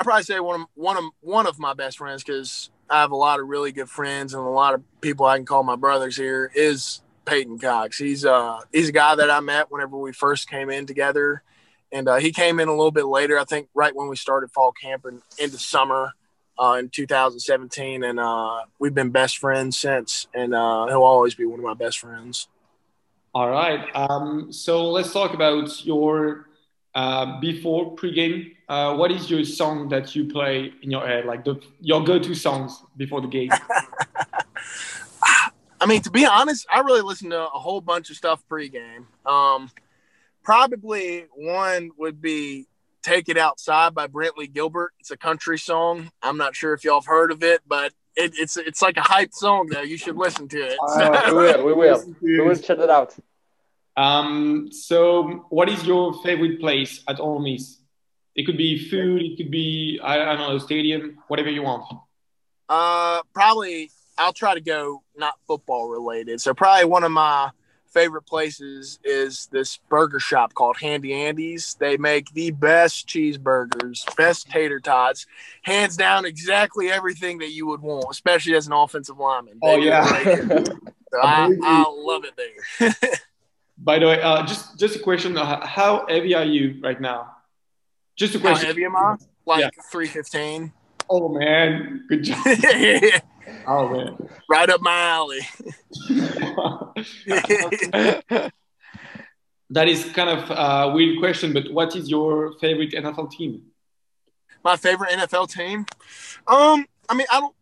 probably 0.03 0.23
say 0.23 0.39
one 0.39 0.61
of 0.61 0.67
one 0.73 0.97
of 0.97 1.03
one 1.21 1.45
of 1.45 1.59
my 1.59 1.75
best 1.75 1.99
friends 1.99 2.23
because 2.23 2.71
I 2.89 3.01
have 3.01 3.11
a 3.11 3.15
lot 3.15 3.39
of 3.39 3.47
really 3.47 3.71
good 3.71 3.89
friends 3.89 4.33
and 4.33 4.41
a 4.43 4.49
lot 4.49 4.73
of 4.73 4.81
people 5.01 5.27
I 5.27 5.37
can 5.37 5.45
call 5.45 5.61
my 5.61 5.75
brothers. 5.75 6.17
Here 6.17 6.51
is 6.55 7.01
Peyton 7.25 7.59
Cox. 7.59 7.97
He's 7.97 8.25
uh 8.25 8.59
he's 8.71 8.89
a 8.89 8.93
guy 8.93 9.15
that 9.15 9.29
I 9.29 9.39
met 9.39 9.71
whenever 9.71 9.97
we 9.97 10.11
first 10.11 10.49
came 10.49 10.69
in 10.69 10.85
together, 10.85 11.43
and 11.91 12.07
uh, 12.07 12.15
he 12.15 12.31
came 12.31 12.59
in 12.59 12.67
a 12.67 12.71
little 12.71 12.91
bit 12.91 13.05
later. 13.05 13.37
I 13.37 13.43
think 13.43 13.69
right 13.73 13.95
when 13.95 14.07
we 14.07 14.15
started 14.15 14.51
fall 14.51 14.71
camp 14.71 15.05
and 15.05 15.21
into 15.37 15.57
summer. 15.57 16.13
Uh, 16.57 16.77
in 16.79 16.87
2017, 16.87 18.01
and 18.01 18.17
uh, 18.17 18.61
we've 18.79 18.93
been 18.93 19.09
best 19.09 19.39
friends 19.39 19.77
since, 19.77 20.27
and 20.33 20.55
uh, 20.55 20.85
he'll 20.87 21.03
always 21.03 21.35
be 21.35 21.43
one 21.45 21.59
of 21.59 21.65
my 21.65 21.73
best 21.73 21.99
friends. 21.99 22.47
All 23.35 23.49
right. 23.49 23.93
Um, 23.93 24.53
so 24.53 24.89
let's 24.89 25.11
talk 25.11 25.33
about 25.33 25.85
your 25.85 26.47
uh, 26.95 27.37
before 27.41 27.93
pregame. 27.97 28.55
Uh, 28.69 28.95
what 28.95 29.11
is 29.11 29.29
your 29.29 29.43
song 29.43 29.89
that 29.89 30.15
you 30.15 30.25
play 30.25 30.71
in 30.81 30.89
your 30.89 31.05
head, 31.05 31.25
like 31.25 31.43
the 31.43 31.59
your 31.81 32.01
go-to 32.05 32.33
songs 32.33 32.81
before 32.95 33.19
the 33.19 33.27
game? 33.27 33.49
I 35.79 35.85
mean, 35.85 36.01
to 36.01 36.11
be 36.11 36.25
honest, 36.25 36.65
I 36.73 36.79
really 36.79 37.01
listen 37.01 37.29
to 37.31 37.45
a 37.45 37.59
whole 37.59 37.81
bunch 37.81 38.09
of 38.09 38.15
stuff 38.15 38.43
pregame. 38.49 39.05
Um, 39.25 39.69
probably 40.43 41.25
one 41.35 41.91
would 41.97 42.21
be 42.21 42.67
"Take 43.03 43.29
It 43.29 43.37
Outside" 43.37 43.93
by 43.93 44.07
Brantley 44.07 44.51
Gilbert. 44.51 44.93
It's 44.99 45.11
a 45.11 45.17
country 45.17 45.57
song. 45.57 46.11
I'm 46.21 46.37
not 46.37 46.55
sure 46.55 46.73
if 46.73 46.83
y'all 46.83 47.01
have 47.01 47.07
heard 47.07 47.31
of 47.31 47.43
it, 47.43 47.61
but 47.67 47.93
it, 48.15 48.33
it's 48.37 48.57
it's 48.57 48.81
like 48.81 48.97
a 48.97 49.01
hype 49.01 49.33
song 49.33 49.67
though. 49.67 49.81
You 49.81 49.97
should 49.97 50.15
listen 50.15 50.47
to 50.49 50.57
it. 50.57 50.77
we 51.27 51.33
will, 51.33 51.65
we 51.65 51.73
will, 51.73 52.15
we 52.21 52.39
will 52.39 52.55
check 52.55 52.79
it 52.79 52.89
out. 52.89 53.15
Um, 53.97 54.69
so, 54.71 55.45
what 55.49 55.69
is 55.69 55.85
your 55.85 56.13
favorite 56.21 56.59
place 56.59 57.03
at 57.07 57.19
Ole 57.19 57.39
Miss? 57.39 57.79
It 58.35 58.45
could 58.45 58.57
be 58.57 58.89
food. 58.89 59.21
It 59.21 59.37
could 59.37 59.51
be 59.51 59.99
I, 60.03 60.31
I 60.31 60.35
don't 60.35 60.49
know 60.49 60.57
stadium, 60.57 61.17
whatever 61.27 61.49
you 61.49 61.63
want. 61.63 61.85
Uh, 62.67 63.21
probably 63.33 63.91
I'll 64.17 64.33
try 64.33 64.53
to 64.53 64.61
go 64.61 65.03
not 65.15 65.35
football 65.47 65.89
related. 65.89 66.41
So 66.41 66.53
probably 66.53 66.85
one 66.85 67.03
of 67.03 67.11
my 67.11 67.51
favorite 67.95 68.23
places 68.23 68.99
is 69.03 69.47
this 69.51 69.77
burger 69.89 70.19
shop 70.19 70.53
called 70.53 70.77
Handy 70.77 71.13
Andy's. 71.13 71.75
They 71.79 71.95
make 71.97 72.29
the 72.33 72.51
best 72.51 73.07
cheeseburgers, 73.07 74.03
best 74.17 74.49
tater 74.49 74.79
tots, 74.79 75.25
hands 75.61 75.95
down 75.95 76.25
exactly 76.25 76.91
everything 76.91 77.37
that 77.39 77.51
you 77.51 77.67
would 77.67 77.81
want, 77.81 78.07
especially 78.11 78.55
as 78.55 78.67
an 78.67 78.73
offensive 78.73 79.17
lineman. 79.17 79.59
Oh, 79.61 79.75
They 79.75 79.81
do 79.81 79.87
yeah. 79.87 80.63
So 81.13 81.21
I, 81.21 81.49
I 81.63 81.85
love 81.89 82.25
it 82.25 82.33
there. 82.35 82.93
By 83.77 83.99
the 83.99 84.07
way, 84.07 84.21
uh, 84.21 84.45
just 84.45 84.77
just 84.77 84.95
a 84.97 84.99
question: 84.99 85.35
How 85.35 86.05
heavy 86.09 86.33
are 86.33 86.43
you 86.43 86.79
right 86.81 86.99
now? 86.99 87.35
Just 88.17 88.35
a 88.35 88.39
question. 88.39 88.65
How 88.65 88.67
heavy 88.67 88.85
am 88.85 88.95
I? 88.95 89.15
Like 89.45 89.61
Yeah. 89.61 89.69
315. 89.91 90.73
Oh 91.09 91.29
man, 91.29 92.05
good 92.09 92.23
job. 92.23 92.43
Oh 93.67 93.89
man. 93.89 94.29
right 94.49 94.69
up 94.69 94.81
my 94.81 94.91
alley. 94.91 95.39
that 99.69 99.87
is 99.87 100.05
kind 100.13 100.29
of 100.29 100.49
a 100.49 100.93
weird 100.93 101.19
question, 101.19 101.53
but 101.53 101.71
what 101.71 101.95
is 101.95 102.09
your 102.09 102.57
favorite 102.59 102.91
NFL 102.91 103.31
team? 103.31 103.63
My 104.63 104.75
favorite 104.75 105.11
NFL 105.11 105.51
team? 105.51 105.85
Um, 106.47 106.85
I 107.09 107.15
mean, 107.15 107.27
I 107.31 107.39
don't. 107.39 107.55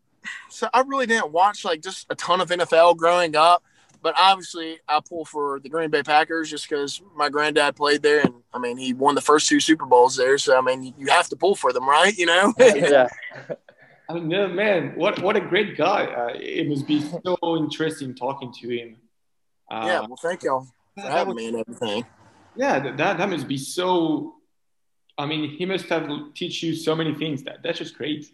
So 0.49 0.69
I 0.73 0.81
really 0.81 1.05
didn't 1.05 1.31
watch 1.31 1.65
like 1.65 1.81
just 1.81 2.05
a 2.09 2.15
ton 2.15 2.39
of 2.39 2.49
NFL 2.49 2.95
growing 2.95 3.35
up, 3.35 3.63
but 4.01 4.15
obviously 4.17 4.79
I 4.87 5.01
pull 5.07 5.25
for 5.25 5.59
the 5.59 5.67
Green 5.67 5.89
Bay 5.89 6.03
Packers 6.03 6.49
just 6.49 6.69
because 6.69 7.01
my 7.15 7.29
granddad 7.29 7.75
played 7.75 8.03
there, 8.03 8.21
and 8.21 8.33
I 8.53 8.59
mean 8.59 8.77
he 8.77 8.93
won 8.93 9.15
the 9.15 9.21
first 9.21 9.49
two 9.49 9.59
Super 9.59 9.85
Bowls 9.85 10.15
there. 10.15 10.37
So 10.37 10.57
I 10.57 10.61
mean 10.61 10.93
you 10.97 11.07
have 11.07 11.27
to 11.29 11.35
pull 11.35 11.55
for 11.55 11.73
them, 11.73 11.89
right? 11.89 12.15
You 12.15 12.27
know? 12.27 12.53
yeah. 12.59 13.09
I 14.13 14.15
mean, 14.17 14.27
no, 14.27 14.47
man, 14.47 14.93
what 14.95 15.19
what 15.23 15.35
a 15.35 15.41
great 15.41 15.75
guy! 15.75 16.05
Uh, 16.05 16.33
it 16.35 16.67
must 16.69 16.85
be 16.85 17.01
so 17.01 17.37
interesting 17.57 18.13
talking 18.13 18.53
to 18.61 18.69
him. 18.69 18.97
Uh, 19.71 19.83
yeah, 19.85 19.99
well, 20.01 20.19
thank 20.21 20.43
y'all 20.43 20.67
for 20.95 21.01
having 21.01 21.35
me 21.35 21.47
and 21.47 21.57
everything. 21.57 22.05
Yeah, 22.55 22.79
that 22.95 23.17
that 23.17 23.29
must 23.29 23.47
be 23.47 23.57
so. 23.57 24.35
I 25.17 25.25
mean, 25.25 25.49
he 25.49 25.65
must 25.65 25.85
have 25.85 26.07
teach 26.35 26.61
you 26.61 26.75
so 26.75 26.95
many 26.95 27.15
things. 27.15 27.43
That 27.43 27.63
that's 27.63 27.79
just 27.79 27.97
great. 27.97 28.27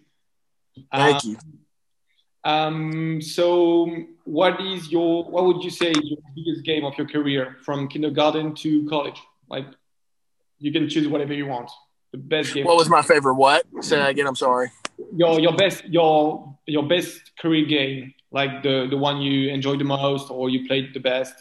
Thank 0.92 1.16
uh, 1.16 1.20
you. 1.24 1.38
Um, 2.44 3.22
so, 3.22 3.90
what 4.26 4.60
is 4.60 4.92
your 4.92 5.24
what 5.24 5.46
would 5.46 5.64
you 5.64 5.70
say 5.70 5.94
your 6.04 6.20
biggest 6.36 6.66
game 6.66 6.84
of 6.84 6.98
your 6.98 7.08
career 7.08 7.56
from 7.64 7.88
kindergarten 7.88 8.54
to 8.56 8.86
college? 8.90 9.22
Like, 9.50 9.68
you 10.58 10.74
can 10.74 10.90
choose 10.90 11.08
whatever 11.08 11.34
you 11.34 11.48
want. 11.48 11.72
The 12.12 12.18
best 12.18 12.54
game. 12.54 12.66
What 12.66 12.76
was 12.76 12.90
my 12.90 13.02
favorite? 13.02 13.36
What? 13.36 13.66
Say 13.82 13.96
that 13.96 14.10
again. 14.10 14.28
I'm 14.28 14.36
sorry. 14.36 14.72
Your 15.16 15.40
your 15.40 15.56
best 15.56 15.86
your 15.86 16.56
your 16.66 16.84
best 16.84 17.32
career 17.40 17.66
game, 17.66 18.14
like 18.32 18.64
the 18.64 18.88
the 18.90 18.98
one 18.98 19.22
you 19.22 19.50
enjoyed 19.50 19.80
the 19.80 19.86
most 19.86 20.30
or 20.30 20.50
you 20.50 20.68
played 20.68 20.94
the 20.94 21.00
best. 21.00 21.34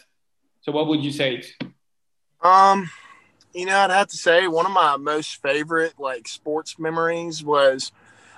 So, 0.61 0.71
what 0.71 0.87
would 0.87 1.03
you 1.03 1.11
say? 1.11 1.43
Um, 2.41 2.89
you 3.53 3.65
know, 3.65 3.77
I'd 3.77 3.91
have 3.91 4.07
to 4.07 4.17
say 4.17 4.47
one 4.47 4.65
of 4.65 4.71
my 4.71 4.97
most 4.97 5.41
favorite 5.41 5.93
like 5.99 6.27
sports 6.27 6.79
memories 6.79 7.43
was 7.43 7.91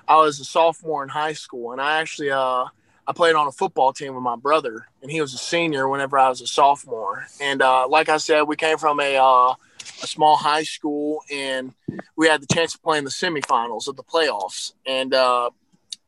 I 0.07 0.17
was 0.17 0.39
a 0.39 0.45
sophomore 0.45 1.03
in 1.03 1.09
high 1.09 1.33
school, 1.33 1.71
and 1.71 1.81
I 1.81 1.99
actually 1.99 2.31
uh, 2.31 2.65
I 3.07 3.13
played 3.13 3.35
on 3.35 3.47
a 3.47 3.51
football 3.51 3.93
team 3.93 4.15
with 4.15 4.23
my 4.23 4.35
brother, 4.35 4.87
and 5.01 5.11
he 5.11 5.21
was 5.21 5.33
a 5.33 5.37
senior 5.37 5.87
whenever 5.87 6.17
I 6.17 6.29
was 6.29 6.41
a 6.41 6.47
sophomore. 6.47 7.25
And 7.39 7.61
uh, 7.61 7.87
like 7.87 8.09
I 8.09 8.17
said, 8.17 8.43
we 8.43 8.55
came 8.55 8.77
from 8.77 8.99
a 8.99 9.17
uh, 9.17 9.55
a 10.03 10.07
small 10.07 10.35
high 10.35 10.63
school, 10.63 11.23
and 11.31 11.73
we 12.15 12.27
had 12.27 12.41
the 12.41 12.53
chance 12.53 12.75
of 12.75 12.83
playing 12.83 13.03
the 13.03 13.09
semifinals 13.09 13.87
of 13.87 13.95
the 13.95 14.03
playoffs. 14.03 14.73
And 14.85 15.13
uh, 15.13 15.49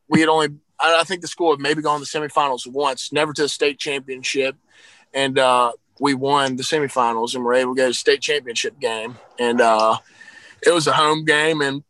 we 0.08 0.20
had 0.20 0.30
only, 0.30 0.50
I 0.80 1.04
think, 1.04 1.22
the 1.22 1.28
school 1.28 1.52
had 1.52 1.60
maybe 1.60 1.82
gone 1.82 2.00
to 2.00 2.06
the 2.12 2.20
semifinals 2.20 2.68
once, 2.68 3.12
never 3.12 3.34
to 3.34 3.44
the 3.44 3.50
state 3.50 3.80
championship. 3.80 4.56
And 5.14 5.38
uh, 5.38 5.74
we 6.00 6.14
won 6.14 6.56
the 6.56 6.64
semifinals 6.64 7.36
and 7.36 7.44
were 7.44 7.54
able 7.54 7.76
to 7.76 7.78
go 7.78 7.84
to 7.86 7.90
the 7.90 7.94
state 7.94 8.22
championship 8.22 8.80
game. 8.80 9.18
And 9.40 9.62
uh, 9.62 9.98
it 10.66 10.74
was 10.74 10.88
a 10.88 10.94
home 10.94 11.26
game, 11.26 11.62
and 11.62 11.84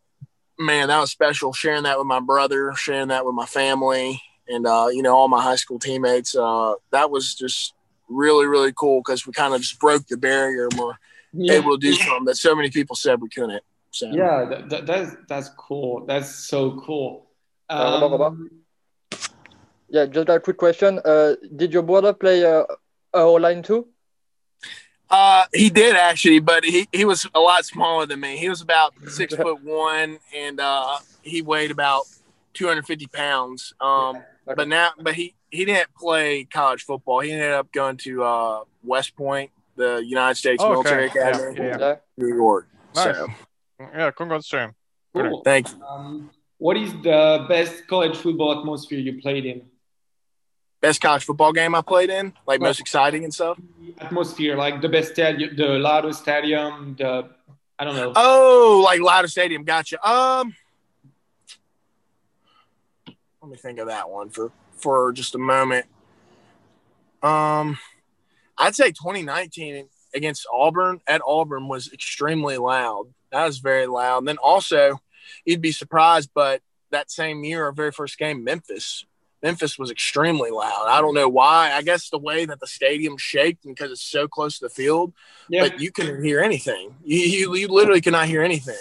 man, 0.60 0.88
that 0.88 1.00
was 1.00 1.12
special. 1.12 1.54
Sharing 1.54 1.84
that 1.84 1.98
with 1.98 2.08
my 2.08 2.20
brother, 2.20 2.74
sharing 2.76 3.10
that 3.10 3.26
with 3.26 3.36
my 3.36 3.46
family, 3.46 4.22
and 4.48 4.66
uh, 4.66 4.88
you 4.92 5.02
know 5.02 5.16
all 5.16 5.28
my 5.28 5.42
high 5.42 5.56
school 5.56 5.80
teammates. 5.80 6.36
Uh, 6.36 6.76
that 6.92 7.12
was 7.12 7.36
just 7.36 7.74
really 8.10 8.46
really 8.46 8.74
cool 8.74 9.02
because 9.02 9.26
we 9.26 9.34
kind 9.34 9.54
of 9.54 9.62
just 9.62 9.80
broke 9.80 10.06
the 10.08 10.18
barrier 10.18 10.68
and 10.70 10.80
we're 10.80 10.94
yeah. 11.34 11.54
able 11.54 11.78
to 11.78 11.82
do 11.82 11.94
something 11.94 12.26
that 12.26 12.38
so 12.38 12.56
many 12.56 12.70
people 12.70 12.96
said 12.96 13.22
we 13.22 13.30
couldn't. 13.30 13.64
So. 13.92 14.08
Yeah, 14.08 14.46
that, 14.50 14.70
that, 14.70 14.86
that's 14.86 15.16
that's 15.28 15.50
cool. 15.50 16.06
That's 16.06 16.34
so 16.34 16.80
cool. 16.80 17.28
Um, 17.70 18.50
yeah, 19.90 20.06
just 20.08 20.30
a 20.30 20.40
quick 20.40 20.58
question. 20.58 21.00
Uh, 21.06 21.36
did 21.56 21.74
your 21.74 21.84
brother 21.84 22.14
play 22.14 22.44
uh, 22.44 23.40
line 23.40 23.62
too? 23.62 23.88
Uh, 25.10 25.46
he 25.54 25.70
did 25.70 25.96
actually, 25.96 26.40
but 26.40 26.64
he, 26.66 26.88
he 26.92 27.06
was 27.06 27.28
a 27.36 27.40
lot 27.40 27.64
smaller 27.66 28.08
than 28.08 28.20
me. 28.20 28.36
He 28.36 28.50
was 28.50 28.62
about 28.62 28.96
six 29.10 29.36
foot 29.36 29.64
one, 29.64 30.18
and 30.36 30.60
uh, 30.60 30.98
he 31.22 31.44
weighed 31.44 31.70
about 31.70 32.06
250 32.56 33.06
pounds. 33.08 33.76
Um, 33.80 34.16
okay. 34.16 34.56
but 34.56 34.68
now, 34.68 34.90
but 35.00 35.14
he 35.14 35.36
he 35.52 35.66
didn't 35.66 35.94
play 35.94 36.46
college 36.46 36.84
football. 36.84 37.20
He 37.20 37.32
ended 37.32 37.52
up 37.52 37.72
going 37.72 37.98
to 37.98 38.24
uh, 38.24 38.64
West 38.84 39.16
Point, 39.16 39.52
the 39.76 40.04
United 40.06 40.36
States 40.36 40.64
oh, 40.64 40.72
Military 40.72 41.10
okay. 41.10 41.20
Academy, 41.20 41.58
yeah, 41.58 41.78
yeah. 41.80 41.96
New 42.18 42.36
York. 42.36 42.68
Nice. 42.96 43.16
So, 43.16 43.28
yeah, 43.80 44.12
congrats 44.12 44.50
to 44.50 44.60
him. 44.60 44.76
Cool. 45.16 45.42
Thank 45.44 45.70
you. 45.70 45.84
Um, 45.84 46.32
what 46.58 46.78
is 46.78 46.92
the 47.02 47.46
best 47.50 47.88
college 47.88 48.18
football 48.18 48.60
atmosphere 48.60 49.00
you 49.00 49.22
played 49.22 49.46
in? 49.46 49.64
best 50.84 51.00
college 51.00 51.24
football 51.24 51.54
game 51.54 51.74
I 51.74 51.82
played 51.82 52.10
in, 52.10 52.34
like 52.46 52.60
most 52.60 52.82
exciting 52.82 53.24
and 53.24 53.34
stuff. 53.34 53.58
Atmosphere, 54.00 54.58
like 54.58 54.82
the 54.82 54.90
best 54.90 55.14
stadium, 55.14 55.56
the 55.56 55.80
loudest 55.80 56.22
stadium, 56.22 56.96
the 57.00 57.30
I 57.80 57.86
don't 57.86 57.96
know. 57.96 58.12
Oh, 58.16 58.82
like 58.84 59.00
loudest 59.00 59.32
stadium. 59.32 59.64
Gotcha. 59.64 59.98
Um, 60.08 60.54
let 63.42 63.50
me 63.50 63.58
think 63.58 63.80
of 63.80 63.88
that 63.88 64.10
one 64.10 64.30
for 64.30 64.52
for 64.76 65.14
just 65.14 65.36
a 65.36 65.40
moment. 65.40 65.86
Um, 67.24 67.80
I'd 68.58 68.76
say 68.76 68.92
2019 68.92 69.88
against 70.16 70.48
Auburn 70.52 71.02
at 71.08 71.22
Auburn 71.26 71.68
was 71.68 71.92
extremely 71.92 72.58
loud. 72.58 73.14
That 73.32 73.46
was 73.46 73.58
very 73.60 73.88
loud. 73.88 74.20
And 74.20 74.28
then 74.28 74.38
also, 74.38 75.02
you'd 75.46 75.62
be 75.62 75.72
surprised, 75.72 76.30
but 76.34 76.62
that 76.92 77.10
same 77.10 77.44
year, 77.44 77.66
our 77.66 77.72
very 77.72 77.92
first 77.92 78.18
game, 78.18 78.44
Memphis 78.44 79.06
Memphis 79.44 79.78
was 79.78 79.92
extremely 79.92 80.52
loud. 80.52 80.88
I 80.88 81.02
don't 81.02 81.14
know 81.14 81.28
why. 81.28 81.74
I 81.74 81.82
guess 81.82 82.10
the 82.10 82.18
way 82.18 82.46
that 82.46 82.62
the 82.62 82.68
stadium 82.68 83.18
shaked 83.18 83.66
because 83.68 83.92
it's 83.92 84.02
so 84.02 84.26
close 84.26 84.58
to 84.60 84.66
the 84.66 84.70
field, 84.70 85.12
yeah. 85.50 85.68
but 85.68 85.82
you 85.82 85.92
couldn't 85.92 86.24
hear 86.24 86.40
anything. 86.40 86.96
You, 87.04 87.18
you, 87.18 87.56
you 87.56 87.68
literally 87.68 88.00
cannot 88.00 88.28
hear 88.28 88.42
anything. 88.42 88.76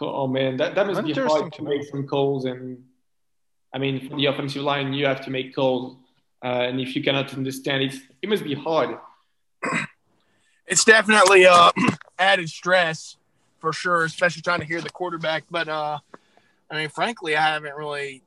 Oh 0.00 0.26
man, 0.26 0.56
that, 0.56 0.74
that 0.74 0.88
must 0.88 1.04
be 1.04 1.12
hard 1.12 1.52
to 1.52 1.62
make 1.62 1.84
some 1.84 2.08
calls. 2.08 2.44
And 2.44 2.82
I 3.72 3.78
mean, 3.78 4.10
for 4.10 4.16
the 4.16 4.26
offensive 4.26 4.62
line, 4.62 4.92
you 4.92 5.06
have 5.06 5.24
to 5.24 5.30
make 5.30 5.54
calls, 5.54 5.96
uh, 6.44 6.68
and 6.68 6.80
if 6.80 6.94
you 6.94 7.02
cannot 7.02 7.32
understand 7.34 7.82
it, 7.82 7.94
it 8.22 8.28
must 8.28 8.44
be 8.44 8.54
hard. 8.54 8.98
It's 10.68 10.84
definitely 10.84 11.46
uh, 11.46 11.70
added 12.18 12.48
stress 12.48 13.16
for 13.60 13.72
sure, 13.72 14.04
especially 14.04 14.42
trying 14.42 14.60
to 14.60 14.66
hear 14.66 14.80
the 14.80 14.90
quarterback. 14.90 15.44
But 15.48 15.68
uh, 15.68 15.98
I 16.70 16.76
mean, 16.76 16.88
frankly, 16.88 17.36
I 17.36 17.42
haven't 17.42 17.76
really 17.76 18.22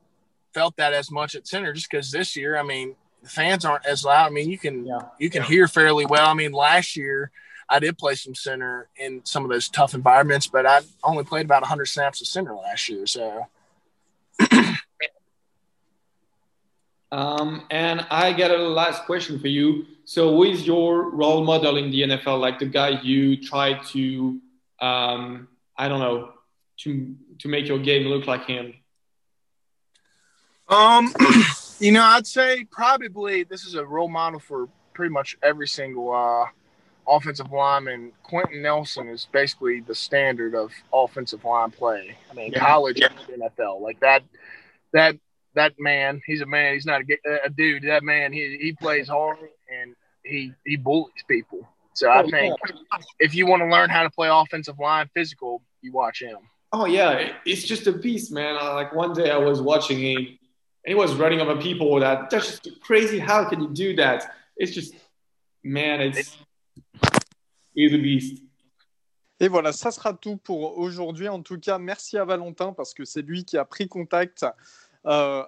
felt 0.54 0.78
that 0.78 0.94
as 0.94 1.12
much 1.12 1.36
at 1.36 1.48
center 1.48 1.74
just 1.74 1.90
because 1.92 2.12
this 2.12 2.36
year, 2.36 2.58
I 2.58 2.64
mean, 2.64 2.96
the 3.22 3.30
fans 3.30 3.66
aren't 3.66 3.86
as 3.86 4.06
loud. 4.06 4.28
I 4.28 4.30
mean, 4.30 4.50
you 4.50 4.58
can 4.58 4.86
yeah. 4.86 5.02
you 5.20 5.30
can 5.30 5.42
yeah. 5.42 5.50
hear 5.50 5.68
fairly 5.68 6.06
well. 6.06 6.28
I 6.28 6.34
mean, 6.34 6.54
last 6.54 6.96
year 6.96 7.30
I 7.68 7.80
did 7.80 7.98
play 7.98 8.16
some 8.16 8.36
center 8.36 8.88
in 8.96 9.22
some 9.26 9.44
of 9.44 9.50
those 9.50 9.68
tough 9.68 9.94
environments, 9.94 10.48
but 10.48 10.66
I 10.66 10.80
only 11.04 11.26
played 11.26 11.46
about 11.46 11.62
100 11.64 11.88
snaps 11.88 12.22
of 12.22 12.28
center 12.28 12.56
last 12.56 12.88
year. 12.88 13.06
So. 13.06 13.48
um, 17.12 17.64
and 17.72 18.06
I 18.12 18.34
got 18.34 18.52
a 18.52 18.58
last 18.58 19.06
question 19.06 19.40
for 19.40 19.48
you. 19.48 19.86
So, 20.06 20.36
who 20.36 20.44
is 20.44 20.66
your 20.66 21.10
role 21.10 21.44
model 21.44 21.78
in 21.78 21.90
the 21.92 22.02
NFL? 22.02 22.40
Like 22.40 22.60
the 22.60 22.66
guy 22.66 23.02
you 23.02 23.42
try 23.42 23.74
to, 23.90 24.40
um, 24.80 25.48
I 25.78 25.88
don't 25.88 26.00
know, 26.00 26.34
to 26.80 27.16
to 27.40 27.48
make 27.48 27.68
your 27.68 27.80
game 27.80 28.08
look 28.08 28.28
like 28.28 28.46
him. 28.46 28.74
Um, 30.68 31.14
you 31.80 31.92
know, 31.92 32.04
I'd 32.04 32.28
say 32.28 32.64
probably 32.66 33.44
this 33.44 33.66
is 33.66 33.74
a 33.74 33.86
role 33.86 34.10
model 34.10 34.40
for 34.40 34.70
pretty 34.94 35.12
much 35.12 35.36
every 35.42 35.68
single 35.68 36.14
uh, 36.14 36.46
offensive 37.08 37.52
lineman. 37.52 38.12
Quenton 38.22 38.62
Nelson 38.62 39.08
is 39.08 39.28
basically 39.32 39.82
the 39.82 39.96
standard 39.96 40.54
of 40.54 40.72
offensive 40.94 41.44
line 41.44 41.72
play. 41.72 42.16
I 42.30 42.34
mean, 42.36 42.52
yeah. 42.52 42.60
college 42.60 43.02
and 43.02 43.42
NFL, 43.42 43.82
like 43.82 44.00
that. 44.02 44.24
That 44.94 45.18
that 45.60 45.74
man, 45.78 46.22
he's 46.26 46.42
a 46.42 46.46
man. 46.46 46.74
He's 46.74 46.86
not 46.86 47.02
a, 47.02 47.46
a 47.46 47.50
dude. 47.50 47.84
That 47.84 48.04
man, 48.04 48.32
he 48.32 48.58
he 48.66 48.72
plays 48.74 49.08
hard 49.08 49.38
and 49.78 49.96
he 50.24 50.54
he 50.66 50.76
bullies 50.78 51.24
people. 51.28 51.62
So 51.94 52.08
I 52.08 52.24
oh, 52.24 52.30
think 52.30 52.56
if 53.20 53.36
you 53.36 53.46
want 53.46 53.62
to 53.62 53.70
learn 53.76 53.90
how 53.90 54.04
to 54.04 54.10
play 54.10 54.30
offensive 54.30 54.80
line 54.80 55.10
physical, 55.14 55.62
you 55.82 55.92
watch 55.92 56.22
him. 56.22 56.40
Oh 56.72 56.86
yeah, 56.86 57.34
it's 57.46 57.64
just 57.64 57.88
a 57.88 57.92
beast, 57.92 58.32
man. 58.32 58.56
Like 58.56 58.94
one 58.94 59.14
day 59.14 59.30
I 59.32 59.38
was 59.38 59.62
watching 59.62 60.00
him 60.00 60.18
and 60.18 60.90
he 60.94 60.96
was 60.96 61.16
running 61.16 61.42
over 61.42 61.56
people 61.70 62.00
that 62.00 62.30
that's 62.30 62.60
just 62.60 62.82
crazy. 62.82 63.20
How 63.20 63.42
can 63.50 63.60
you 63.62 63.70
do 63.86 63.96
that? 63.98 64.20
It's 64.56 64.74
just, 64.74 64.94
man, 65.64 66.02
it's, 66.02 66.38
he's 67.74 67.94
a 67.94 67.98
beast. 67.98 68.44
Et 69.42 69.48
voilà, 69.48 69.72
ça 69.72 69.90
sera 69.90 70.14
tout 70.14 70.36
pour 70.36 70.78
aujourd'hui. 70.78 71.30
En 71.30 71.42
tout 71.42 71.58
cas, 71.60 71.78
merci 71.80 72.18
à 72.18 72.26
Valentin 72.26 72.74
parce 72.74 72.94
que 72.94 73.06
c'est 73.06 73.22
lui 73.22 73.46
qui 73.46 73.58
a 73.58 73.64
pris 73.64 73.88
contact 73.88 74.46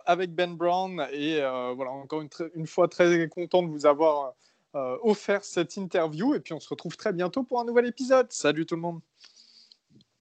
avec 0.05 0.33
Ben 0.33 0.55
Brown. 0.55 1.07
Et 1.11 1.41
euh, 1.41 1.73
voilà, 1.75 1.91
encore 1.91 2.21
une, 2.21 2.29
une, 2.55 2.67
fois, 2.67 2.87
très 2.87 3.27
content 3.29 3.63
de 3.63 3.69
vous 3.69 3.85
avoir 3.85 4.33
euh, 4.75 4.97
offert 5.01 5.43
cette 5.43 5.75
interview. 5.77 6.33
Et 6.33 6.39
puis, 6.39 6.53
on 6.53 6.59
se 6.59 6.69
retrouve 6.69 6.97
très 6.97 7.13
bientôt 7.13 7.43
pour 7.43 7.59
un 7.59 7.65
nouvel 7.65 7.85
épisode. 7.85 8.27
Salut 8.31 8.65
tout 8.65 8.75
le 8.75 8.81
monde. 8.81 9.01